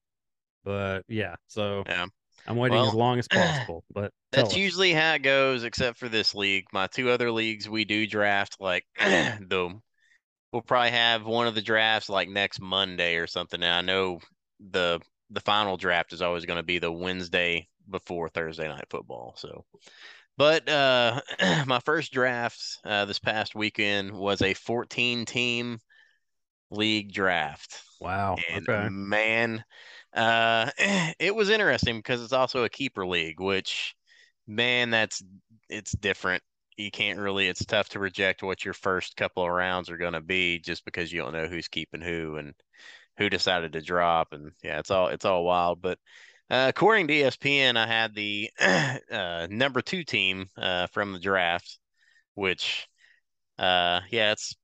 But 0.64 1.04
yeah, 1.08 1.36
so 1.48 1.84
yeah. 1.88 2.08
I'm 2.48 2.58
waiting 2.58 2.78
well, 2.78 2.88
as 2.88 2.94
long 2.94 3.20
as 3.20 3.28
possible. 3.32 3.84
But 3.94 4.12
that's 4.32 4.52
us. 4.52 4.58
usually 4.58 4.94
how 4.94 5.14
it 5.14 5.24
goes, 5.24 5.64
except 5.64 5.98
for 5.98 6.10
this 6.10 6.34
league. 6.36 6.66
My 6.74 6.88
two 6.88 7.10
other 7.10 7.32
leagues, 7.32 7.70
we 7.70 7.86
do 7.86 8.08
draft 8.08 8.58
like 8.60 8.86
the. 9.00 9.80
We'll 10.52 10.62
probably 10.62 10.92
have 10.92 11.26
one 11.26 11.48
of 11.48 11.56
the 11.56 11.62
drafts 11.62 12.10
like 12.10 12.28
next 12.28 12.60
Monday 12.60 13.16
or 13.16 13.26
something. 13.26 13.64
And 13.64 13.72
I 13.72 13.82
know 13.82 14.20
the 14.60 15.00
the 15.30 15.40
final 15.40 15.78
draft 15.78 16.14
is 16.14 16.22
always 16.22 16.46
going 16.46 16.58
to 16.58 16.64
be 16.64 16.80
the 16.80 16.92
Wednesday 16.92 17.68
before 17.90 18.30
Thursday 18.30 18.68
night 18.68 18.86
football. 18.90 19.34
So, 19.38 19.64
but 20.38 20.68
uh, 20.68 21.22
my 21.66 21.80
first 21.80 22.12
draft 22.12 22.62
uh, 22.84 23.06
this 23.06 23.20
past 23.20 23.56
weekend 23.56 24.12
was 24.12 24.42
a 24.42 24.54
14 24.54 25.26
team 25.26 25.80
league 26.70 27.14
draft. 27.14 27.82
Wow. 28.00 28.38
And 28.50 28.68
okay. 28.68 28.90
man, 28.90 29.64
uh, 30.14 30.70
it 31.20 31.36
was 31.36 31.50
interesting 31.50 31.98
because 31.98 32.24
it's 32.24 32.34
also 32.34 32.64
a 32.64 32.70
keeper 32.70 33.06
league, 33.06 33.40
which 33.40 33.96
man, 34.48 34.90
that's 34.90 35.24
it's 35.70 35.92
different. 35.94 36.44
You 36.78 36.92
can't 36.92 37.20
really. 37.20 37.48
It's 37.48 37.66
tough 37.66 37.90
to 37.90 38.00
reject 38.00 38.44
what 38.44 38.66
your 38.66 38.74
first 38.74 39.16
couple 39.18 39.44
of 39.44 39.50
rounds 39.52 39.90
are 39.90 39.98
going 39.98 40.14
to 40.14 40.22
be 40.22 40.60
just 40.60 40.86
because 40.86 41.12
you 41.12 41.22
don't 41.22 41.34
know 41.34 41.48
who's 41.48 41.68
keeping 41.68 42.02
who 42.02 42.38
and 42.38 42.54
who 43.18 43.30
decided 43.30 43.74
to 43.74 43.82
drop, 43.82 44.30
and 44.34 44.52
yeah, 44.64 44.80
it's 44.80 44.92
all 44.92 45.08
it's 45.08 45.26
all 45.26 45.44
wild. 45.44 45.82
But 45.82 46.00
uh, 46.50 46.68
according 46.70 47.08
to 47.08 47.14
ESPN, 47.14 47.78
I 47.78 47.88
had 47.88 48.16
the 48.16 48.50
uh, 49.12 49.48
number 49.50 49.82
two 49.82 50.04
team 50.04 50.48
uh, 50.58 50.88
from 50.88 51.14
the 51.14 51.20
draft, 51.20 51.80
which 52.36 52.88
uh, 53.60 54.02
yeah, 54.10 54.32
it's 54.34 54.56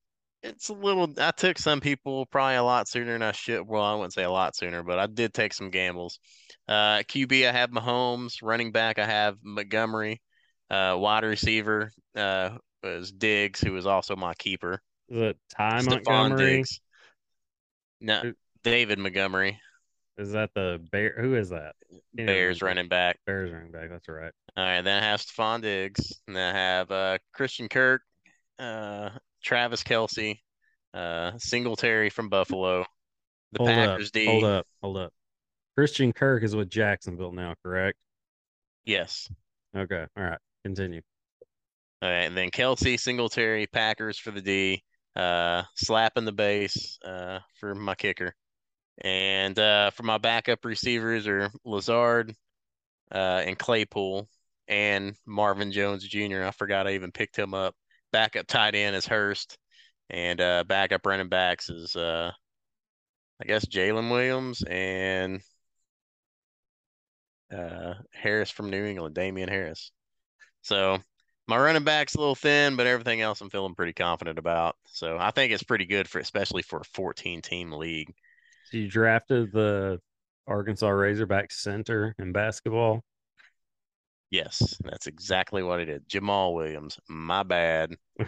it's 0.44 0.70
a 0.70 0.74
little. 0.74 1.14
I 1.18 1.32
took 1.32 1.58
some 1.58 1.80
people 1.80 2.26
probably 2.28 2.56
a 2.56 2.64
lot 2.64 2.88
sooner 2.88 3.14
than 3.14 3.24
I 3.24 3.32
should. 3.32 3.68
Well, 3.68 3.84
I 3.84 3.94
wouldn't 3.96 4.14
say 4.14 4.24
a 4.24 4.32
lot 4.32 4.56
sooner, 4.56 4.84
but 4.84 5.00
I 5.00 5.08
did 5.08 5.34
take 5.34 5.54
some 5.54 5.70
gambles. 5.70 6.20
Uh, 6.68 7.00
QB, 7.00 7.48
I 7.48 7.52
have 7.52 7.72
Mahomes. 7.72 8.42
Running 8.42 8.72
back, 8.72 9.00
I 9.00 9.06
have 9.06 9.38
Montgomery. 9.44 10.22
Uh, 10.70 10.96
wide 11.00 11.24
receiver, 11.24 11.92
uh, 12.16 12.52
was 12.84 13.12
Diggs, 13.12 13.62
who 13.62 13.72
was 13.72 13.86
also 13.86 14.16
my 14.16 14.34
keeper. 14.34 14.82
Is 15.10 15.18
it 15.22 15.38
Ty 15.50 15.80
Stefon 15.80 15.90
Montgomery? 15.90 16.58
Diggs. 16.58 16.82
No, 18.02 18.34
David 18.64 19.00
Montgomery, 19.00 19.60
Is 20.18 20.32
that 20.34 20.54
the 20.54 20.80
bear? 20.92 21.16
Who 21.20 21.36
is 21.36 21.50
that? 21.50 21.76
Bears 22.14 22.62
running 22.62 22.88
back. 22.88 23.18
Bears 23.26 23.52
running 23.52 23.72
back. 23.72 23.90
That's 23.90 24.08
right. 24.08 24.32
All 24.56 24.64
right, 24.66 24.82
then 24.82 25.02
I 25.02 25.06
have 25.06 25.22
Stefon 25.22 25.62
Diggs, 25.62 26.22
and 26.28 26.36
then 26.36 26.56
I 26.56 26.58
have 26.58 26.92
uh, 26.92 27.18
Christian 27.34 27.70
Kirk, 27.70 28.02
uh, 28.60 29.10
Travis 29.48 29.82
Kelce, 29.82 30.40
uh, 30.94 31.32
Singletary 31.38 32.10
from 32.10 32.28
Buffalo, 32.28 32.86
the 33.54 33.60
hold 33.60 33.70
Packers 33.70 34.08
up. 34.08 34.14
D. 34.14 34.26
Hold 34.26 34.44
up. 34.44 34.68
Hold 34.84 34.98
up. 34.98 35.14
Christian 35.78 36.12
Kirk 36.12 36.44
is 36.44 36.54
with 36.54 36.70
Jacksonville 36.70 37.32
now, 37.32 37.56
correct? 37.64 37.98
Yes. 38.84 39.32
Okay. 39.76 40.06
All 40.18 40.24
right. 40.24 40.40
Continue. 40.66 41.02
All 42.02 42.10
right, 42.10 42.26
and 42.26 42.36
then 42.36 42.52
Kelce, 42.52 43.00
Singletary, 43.00 43.68
Packers 43.68 44.20
for 44.20 44.32
the 44.32 44.42
D, 44.42 44.84
uh, 45.16 45.64
slapping 45.76 46.26
the 46.26 46.34
base 46.34 47.00
uh, 47.06 47.40
for 47.60 47.74
my 47.74 47.96
kicker. 47.96 48.36
And 49.00 49.58
uh, 49.58 49.92
for 49.92 50.04
my 50.04 50.18
backup 50.18 50.66
receivers 50.66 51.26
are 51.26 51.50
Lazard 51.64 52.36
uh, 53.14 53.44
and 53.46 53.58
Claypool 53.58 54.28
and 54.68 55.16
Marvin 55.26 55.72
Jones 55.72 56.06
Jr. 56.06 56.44
I 56.44 56.52
forgot 56.52 56.86
I 56.86 56.96
even 56.96 57.12
picked 57.12 57.38
him 57.38 57.54
up. 57.54 57.76
Backup 58.12 58.48
tight 58.48 58.76
end 58.76 58.96
is 58.96 59.06
Hurst, 59.06 59.58
and 60.10 60.40
uh, 60.40 60.64
backup 60.66 61.06
running 61.06 61.30
backs 61.30 61.70
is 61.70 61.96
uh, 61.96 62.32
I 63.42 63.46
guess 63.46 63.66
Jalen 63.66 64.10
Williams 64.10 64.64
and 64.64 65.42
uh, 67.56 67.94
Harris 68.12 68.50
from 68.50 68.70
New 68.70 68.86
England, 68.86 69.16
Damien 69.16 69.50
Harris. 69.50 69.92
So 70.62 71.00
my 71.48 71.58
running 71.58 71.84
back's 71.84 72.16
a 72.16 72.20
little 72.20 72.36
thin, 72.36 72.76
but 72.76 72.88
everything 72.88 73.22
else 73.22 73.42
I'm 73.42 73.50
feeling 73.50 73.76
pretty 73.76 73.94
confident 73.94 74.38
about. 74.38 74.76
So 74.88 75.18
I 75.20 75.32
think 75.32 75.54
it's 75.54 75.64
pretty 75.64 75.86
good 75.86 76.08
for 76.08 76.20
especially 76.20 76.62
for 76.62 76.80
a 76.80 76.86
14 76.86 77.42
team 77.42 77.72
league. 77.72 78.14
So 78.66 78.78
you 78.78 78.90
drafted 78.90 79.54
the 79.54 80.00
Arkansas 80.46 80.90
Razorback 80.90 81.52
center 81.52 82.16
in 82.20 82.34
basketball. 82.34 83.04
Yes, 84.30 84.78
that's 84.84 85.08
exactly 85.08 85.64
what 85.64 85.80
I 85.80 85.86
did. 85.86 86.08
Jamaal 86.10 86.54
Williams, 86.54 87.00
my 87.08 87.44
bad. 87.44 87.96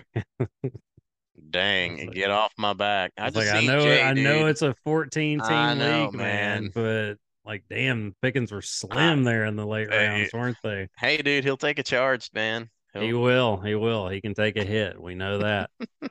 Dang, 1.49 2.07
like- 2.07 2.11
get 2.15 2.31
off 2.31 2.53
my 2.57 2.73
back. 2.73 3.11
I 3.17 3.29
like 3.29 3.47
I 3.49 3.61
know 3.61 3.81
Jay, 3.81 4.03
I 4.03 4.13
know 4.13 4.45
it's 4.47 4.61
a 4.61 4.75
14 4.83 5.39
team 5.39 5.47
I 5.49 5.73
know, 5.73 6.05
league, 6.05 6.13
man, 6.13 6.63
man. 6.63 6.71
but 6.73 7.15
like 7.45 7.63
damn, 7.69 8.13
Pickens 8.21 8.51
were 8.51 8.61
slim 8.61 9.23
there 9.23 9.45
in 9.45 9.55
the 9.55 9.65
late 9.65 9.89
Hey, 9.91 10.07
rounds, 10.07 10.33
weren't 10.33 10.57
they? 10.63 10.87
Hey, 10.97 11.17
dude, 11.17 11.43
he'll 11.43 11.57
take 11.57 11.79
a 11.79 11.83
charge, 11.83 12.29
man. 12.33 12.69
He'll- 12.93 13.01
He 13.03 13.13
will. 13.13 13.57
He 13.57 13.75
will. 13.75 14.07
He 14.09 14.21
can 14.21 14.33
take 14.33 14.57
a 14.57 14.63
hit. 14.63 15.01
We 15.01 15.15
know 15.15 15.39
that. 15.39 15.69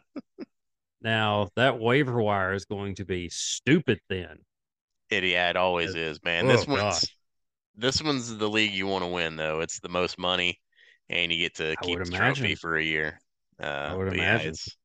now 1.03 1.49
that 1.57 1.79
waiver 1.79 2.21
wire 2.21 2.55
is 2.55 2.65
going 2.65 2.97
to 2.97 3.05
be 3.05 3.29
stupid 3.29 4.01
thin. 4.09 4.39
It, 5.11 5.25
yeah, 5.25 5.49
it 5.51 5.57
always 5.57 5.95
is, 5.95 6.21
man. 6.23 6.45
oh, 6.47 6.49
This 6.49 6.67
one's 6.67 6.81
gosh. 6.83 7.05
This 7.79 8.03
one's 8.03 8.37
the 8.37 8.49
league 8.49 8.73
you 8.73 8.87
want 8.87 9.05
to 9.05 9.09
win, 9.11 9.37
though. 9.37 9.61
It's 9.61 9.81
the 9.81 9.89
most 9.89 10.19
money, 10.19 10.61
and 11.09 11.33
you 11.33 11.39
get 11.39 11.55
to 11.57 11.77
I 11.81 11.85
keep 11.85 11.99
the 11.99 12.11
trophy 12.11 12.55
for 12.55 12.77
a 12.77 12.85
year. 12.85 13.21
Uh, 13.61 13.97
would 13.97 14.09
but 14.09 14.19
yeah, 14.19 14.39
it's 14.39 14.77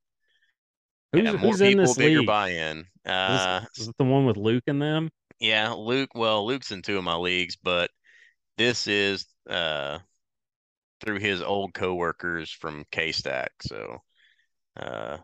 Who's, 1.12 1.24
yeah, 1.26 1.38
more 1.38 1.52
who's 1.52 1.62
in 1.62 1.78
people, 1.78 1.78
this 1.78 1.98
bigger 1.98 2.20
league? 2.20 2.28
buy-in. 2.28 2.80
Is, 2.80 2.86
Uh, 3.06 3.62
is 3.78 3.88
it 3.89 3.98
the 3.98 4.04
one 4.06 4.26
with 4.26 4.38
Luke 4.38 4.64
and 4.68 4.82
them? 4.82 5.10
yeah, 5.39 5.72
Luke. 5.74 6.12
Well, 6.16 6.46
Luke's 6.46 6.72
in 6.72 6.82
two 6.82 6.98
of 6.98 7.04
my 7.04 7.16
leagues, 7.16 7.56
but 7.56 7.91
this 8.58 8.88
is 8.88 9.26
uh 9.50 10.00
through 11.02 11.20
his 11.20 11.41
old 11.41 11.74
coworkers 11.74 12.52
from 12.52 12.86
K 12.91 13.12
Stack. 13.12 13.52
So 13.62 13.98
uh, 14.78 15.18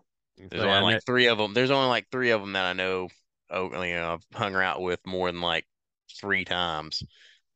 there's 0.50 0.64
only 0.64 0.82
like 0.82 1.06
three 1.06 1.28
of 1.28 1.38
them. 1.38 1.54
There's 1.54 1.72
only 1.72 1.90
like 1.90 2.08
three 2.12 2.32
of 2.32 2.42
them 2.42 2.54
that 2.54 2.66
I 2.66 2.74
know. 2.74 3.10
Oh, 3.50 3.84
you 3.84 3.96
know, 3.96 4.14
I've 4.14 4.38
hung 4.38 4.56
out 4.56 4.82
with 4.82 5.00
more 5.06 5.32
than 5.32 5.42
like 5.42 5.66
three 6.20 6.46
times. 6.46 7.04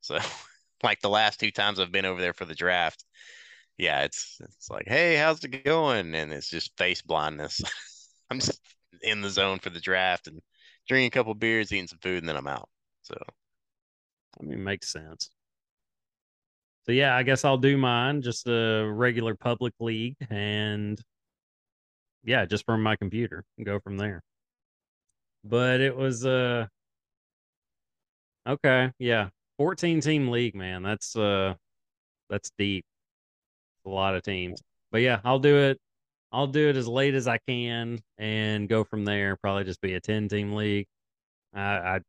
So, 0.03 0.19
like 0.83 1.01
the 1.01 1.09
last 1.09 1.39
two 1.39 1.51
times 1.51 1.79
I've 1.79 1.91
been 1.93 2.05
over 2.05 2.21
there 2.21 2.33
for 2.33 2.45
the 2.45 2.55
draft, 2.55 3.05
yeah, 3.77 4.03
it's 4.03 4.39
it's 4.41 4.69
like, 4.69 4.85
hey, 4.87 5.15
how's 5.17 5.43
it 5.43 5.63
going? 5.65 6.15
And 6.15 6.33
it's 6.33 6.49
just 6.49 6.77
face 6.77 7.01
blindness. 7.01 7.61
I'm 8.31 8.39
just 8.39 8.61
in 9.03 9.21
the 9.21 9.29
zone 9.31 9.59
for 9.59 9.69
the 9.71 9.81
draft 9.81 10.27
and 10.27 10.41
drinking 10.87 11.07
a 11.07 11.11
couple 11.11 11.33
beers, 11.35 11.71
eating 11.73 11.87
some 11.87 11.99
food, 11.99 12.19
and 12.19 12.29
then 12.29 12.37
I'm 12.37 12.47
out. 12.47 12.69
So, 13.03 13.17
I 14.39 14.43
mean, 14.43 14.63
makes 14.63 14.89
sense. 14.91 15.29
So 16.85 16.91
yeah, 16.91 17.15
I 17.15 17.23
guess 17.23 17.45
I'll 17.45 17.57
do 17.57 17.77
mine, 17.77 18.21
just 18.21 18.47
a 18.47 18.85
regular 18.85 19.35
public 19.35 19.73
league, 19.79 20.17
and 20.29 21.01
yeah, 22.23 22.45
just 22.45 22.65
from 22.65 22.81
my 22.81 22.95
computer 22.95 23.43
and 23.57 23.65
go 23.65 23.79
from 23.79 23.97
there. 23.97 24.21
But 25.43 25.79
it 25.81 25.95
was 25.95 26.25
uh 26.25 26.67
okay, 28.45 28.91
yeah, 28.99 29.29
fourteen 29.57 30.01
team 30.01 30.29
league, 30.29 30.55
man. 30.55 30.83
That's 30.83 31.15
uh 31.15 31.55
that's 32.29 32.51
deep. 32.57 32.85
A 33.85 33.89
lot 33.89 34.15
of 34.15 34.23
teams, 34.23 34.61
but 34.91 35.01
yeah, 35.01 35.19
I'll 35.25 35.39
do 35.39 35.57
it. 35.57 35.79
I'll 36.31 36.47
do 36.47 36.69
it 36.69 36.77
as 36.77 36.87
late 36.87 37.13
as 37.15 37.27
I 37.27 37.37
can 37.47 37.99
and 38.17 38.67
go 38.69 38.83
from 38.83 39.03
there. 39.05 39.35
Probably 39.37 39.65
just 39.65 39.81
be 39.81 39.93
a 39.95 39.99
ten 39.99 40.27
team 40.29 40.53
league. 40.53 40.87
I 41.53 41.99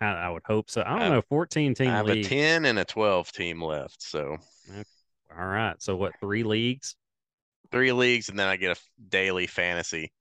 I 0.00 0.04
I 0.04 0.30
would 0.30 0.42
hope 0.44 0.70
so. 0.70 0.82
I 0.86 0.90
don't 0.90 1.02
I- 1.02 1.08
know, 1.08 1.22
fourteen 1.28 1.74
team 1.74 1.88
I 1.88 1.96
have 1.96 2.06
league. 2.06 2.26
a 2.26 2.28
10 2.28 2.64
and 2.66 2.78
a 2.78 2.84
12 2.84 3.32
team 3.32 3.62
left. 3.62 4.02
So, 4.02 4.36
All 5.36 5.44
right. 5.46 5.74
So 5.82 5.96
what? 5.96 6.12
Three 6.20 6.42
leagues? 6.44 6.96
three 7.72 7.90
leagues, 7.92 8.28
and 8.28 8.38
then 8.38 8.46
I 8.46 8.54
get 8.56 8.78
a 8.78 8.80
daily 9.08 9.48
fantasy. 9.48 10.12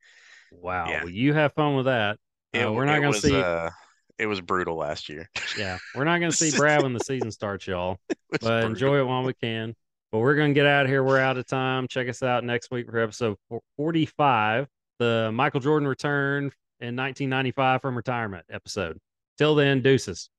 Wow. 0.51 0.89
Yeah. 0.89 1.03
Well, 1.03 1.11
you 1.13 1.34
have 1.34 1.53
fun 1.53 1.76
with 1.76 1.86
that. 1.86 2.17
It, 2.53 2.65
Uh, 2.65 2.71
we're 2.71 2.86
not 2.86 2.99
gonna 3.01 3.13
see. 3.13 3.39
Uh, 3.39 3.69
it 4.18 4.28
was 4.28 4.41
brutal 4.41 4.78
last 4.78 5.09
year. 5.09 5.30
yeah, 5.57 5.78
we're 5.95 6.03
not 6.03 6.20
gonna 6.20 6.32
see 6.32 6.55
Brad 6.55 6.84
when 6.84 6.93
the 6.93 6.99
season 6.99 7.32
starts, 7.32 7.68
y'all. 7.68 7.97
But 8.32 8.41
brutal. 8.41 8.70
enjoy 8.70 8.99
it 8.99 9.03
while 9.07 9.24
we 9.24 9.34
can. 9.34 9.74
But 10.11 10.20
we're 10.20 10.36
gonna 10.36 10.53
get 10.53 10.66
out 10.66 10.86
of 10.86 10.89
here. 10.89 11.03
We're 11.03 11.20
out 11.20 11.38
of 11.38 11.47
time. 11.47 11.88
Check 11.88 12.09
us 12.09 12.22
out 12.22 12.43
next 12.43 12.70
week 12.70 12.89
for 12.89 12.99
episode 12.99 13.38
45, 13.78 14.68
the 14.99 15.32
Michael 15.34 15.61
Jordan 15.61 15.88
return 15.88 16.45
in 16.82 16.95
1995 16.95 17.82
from 17.82 17.95
retirement 17.95 18.45
episode. 18.49 18.97
Till 19.38 19.55
then, 19.55 19.82
deuces. 19.82 20.30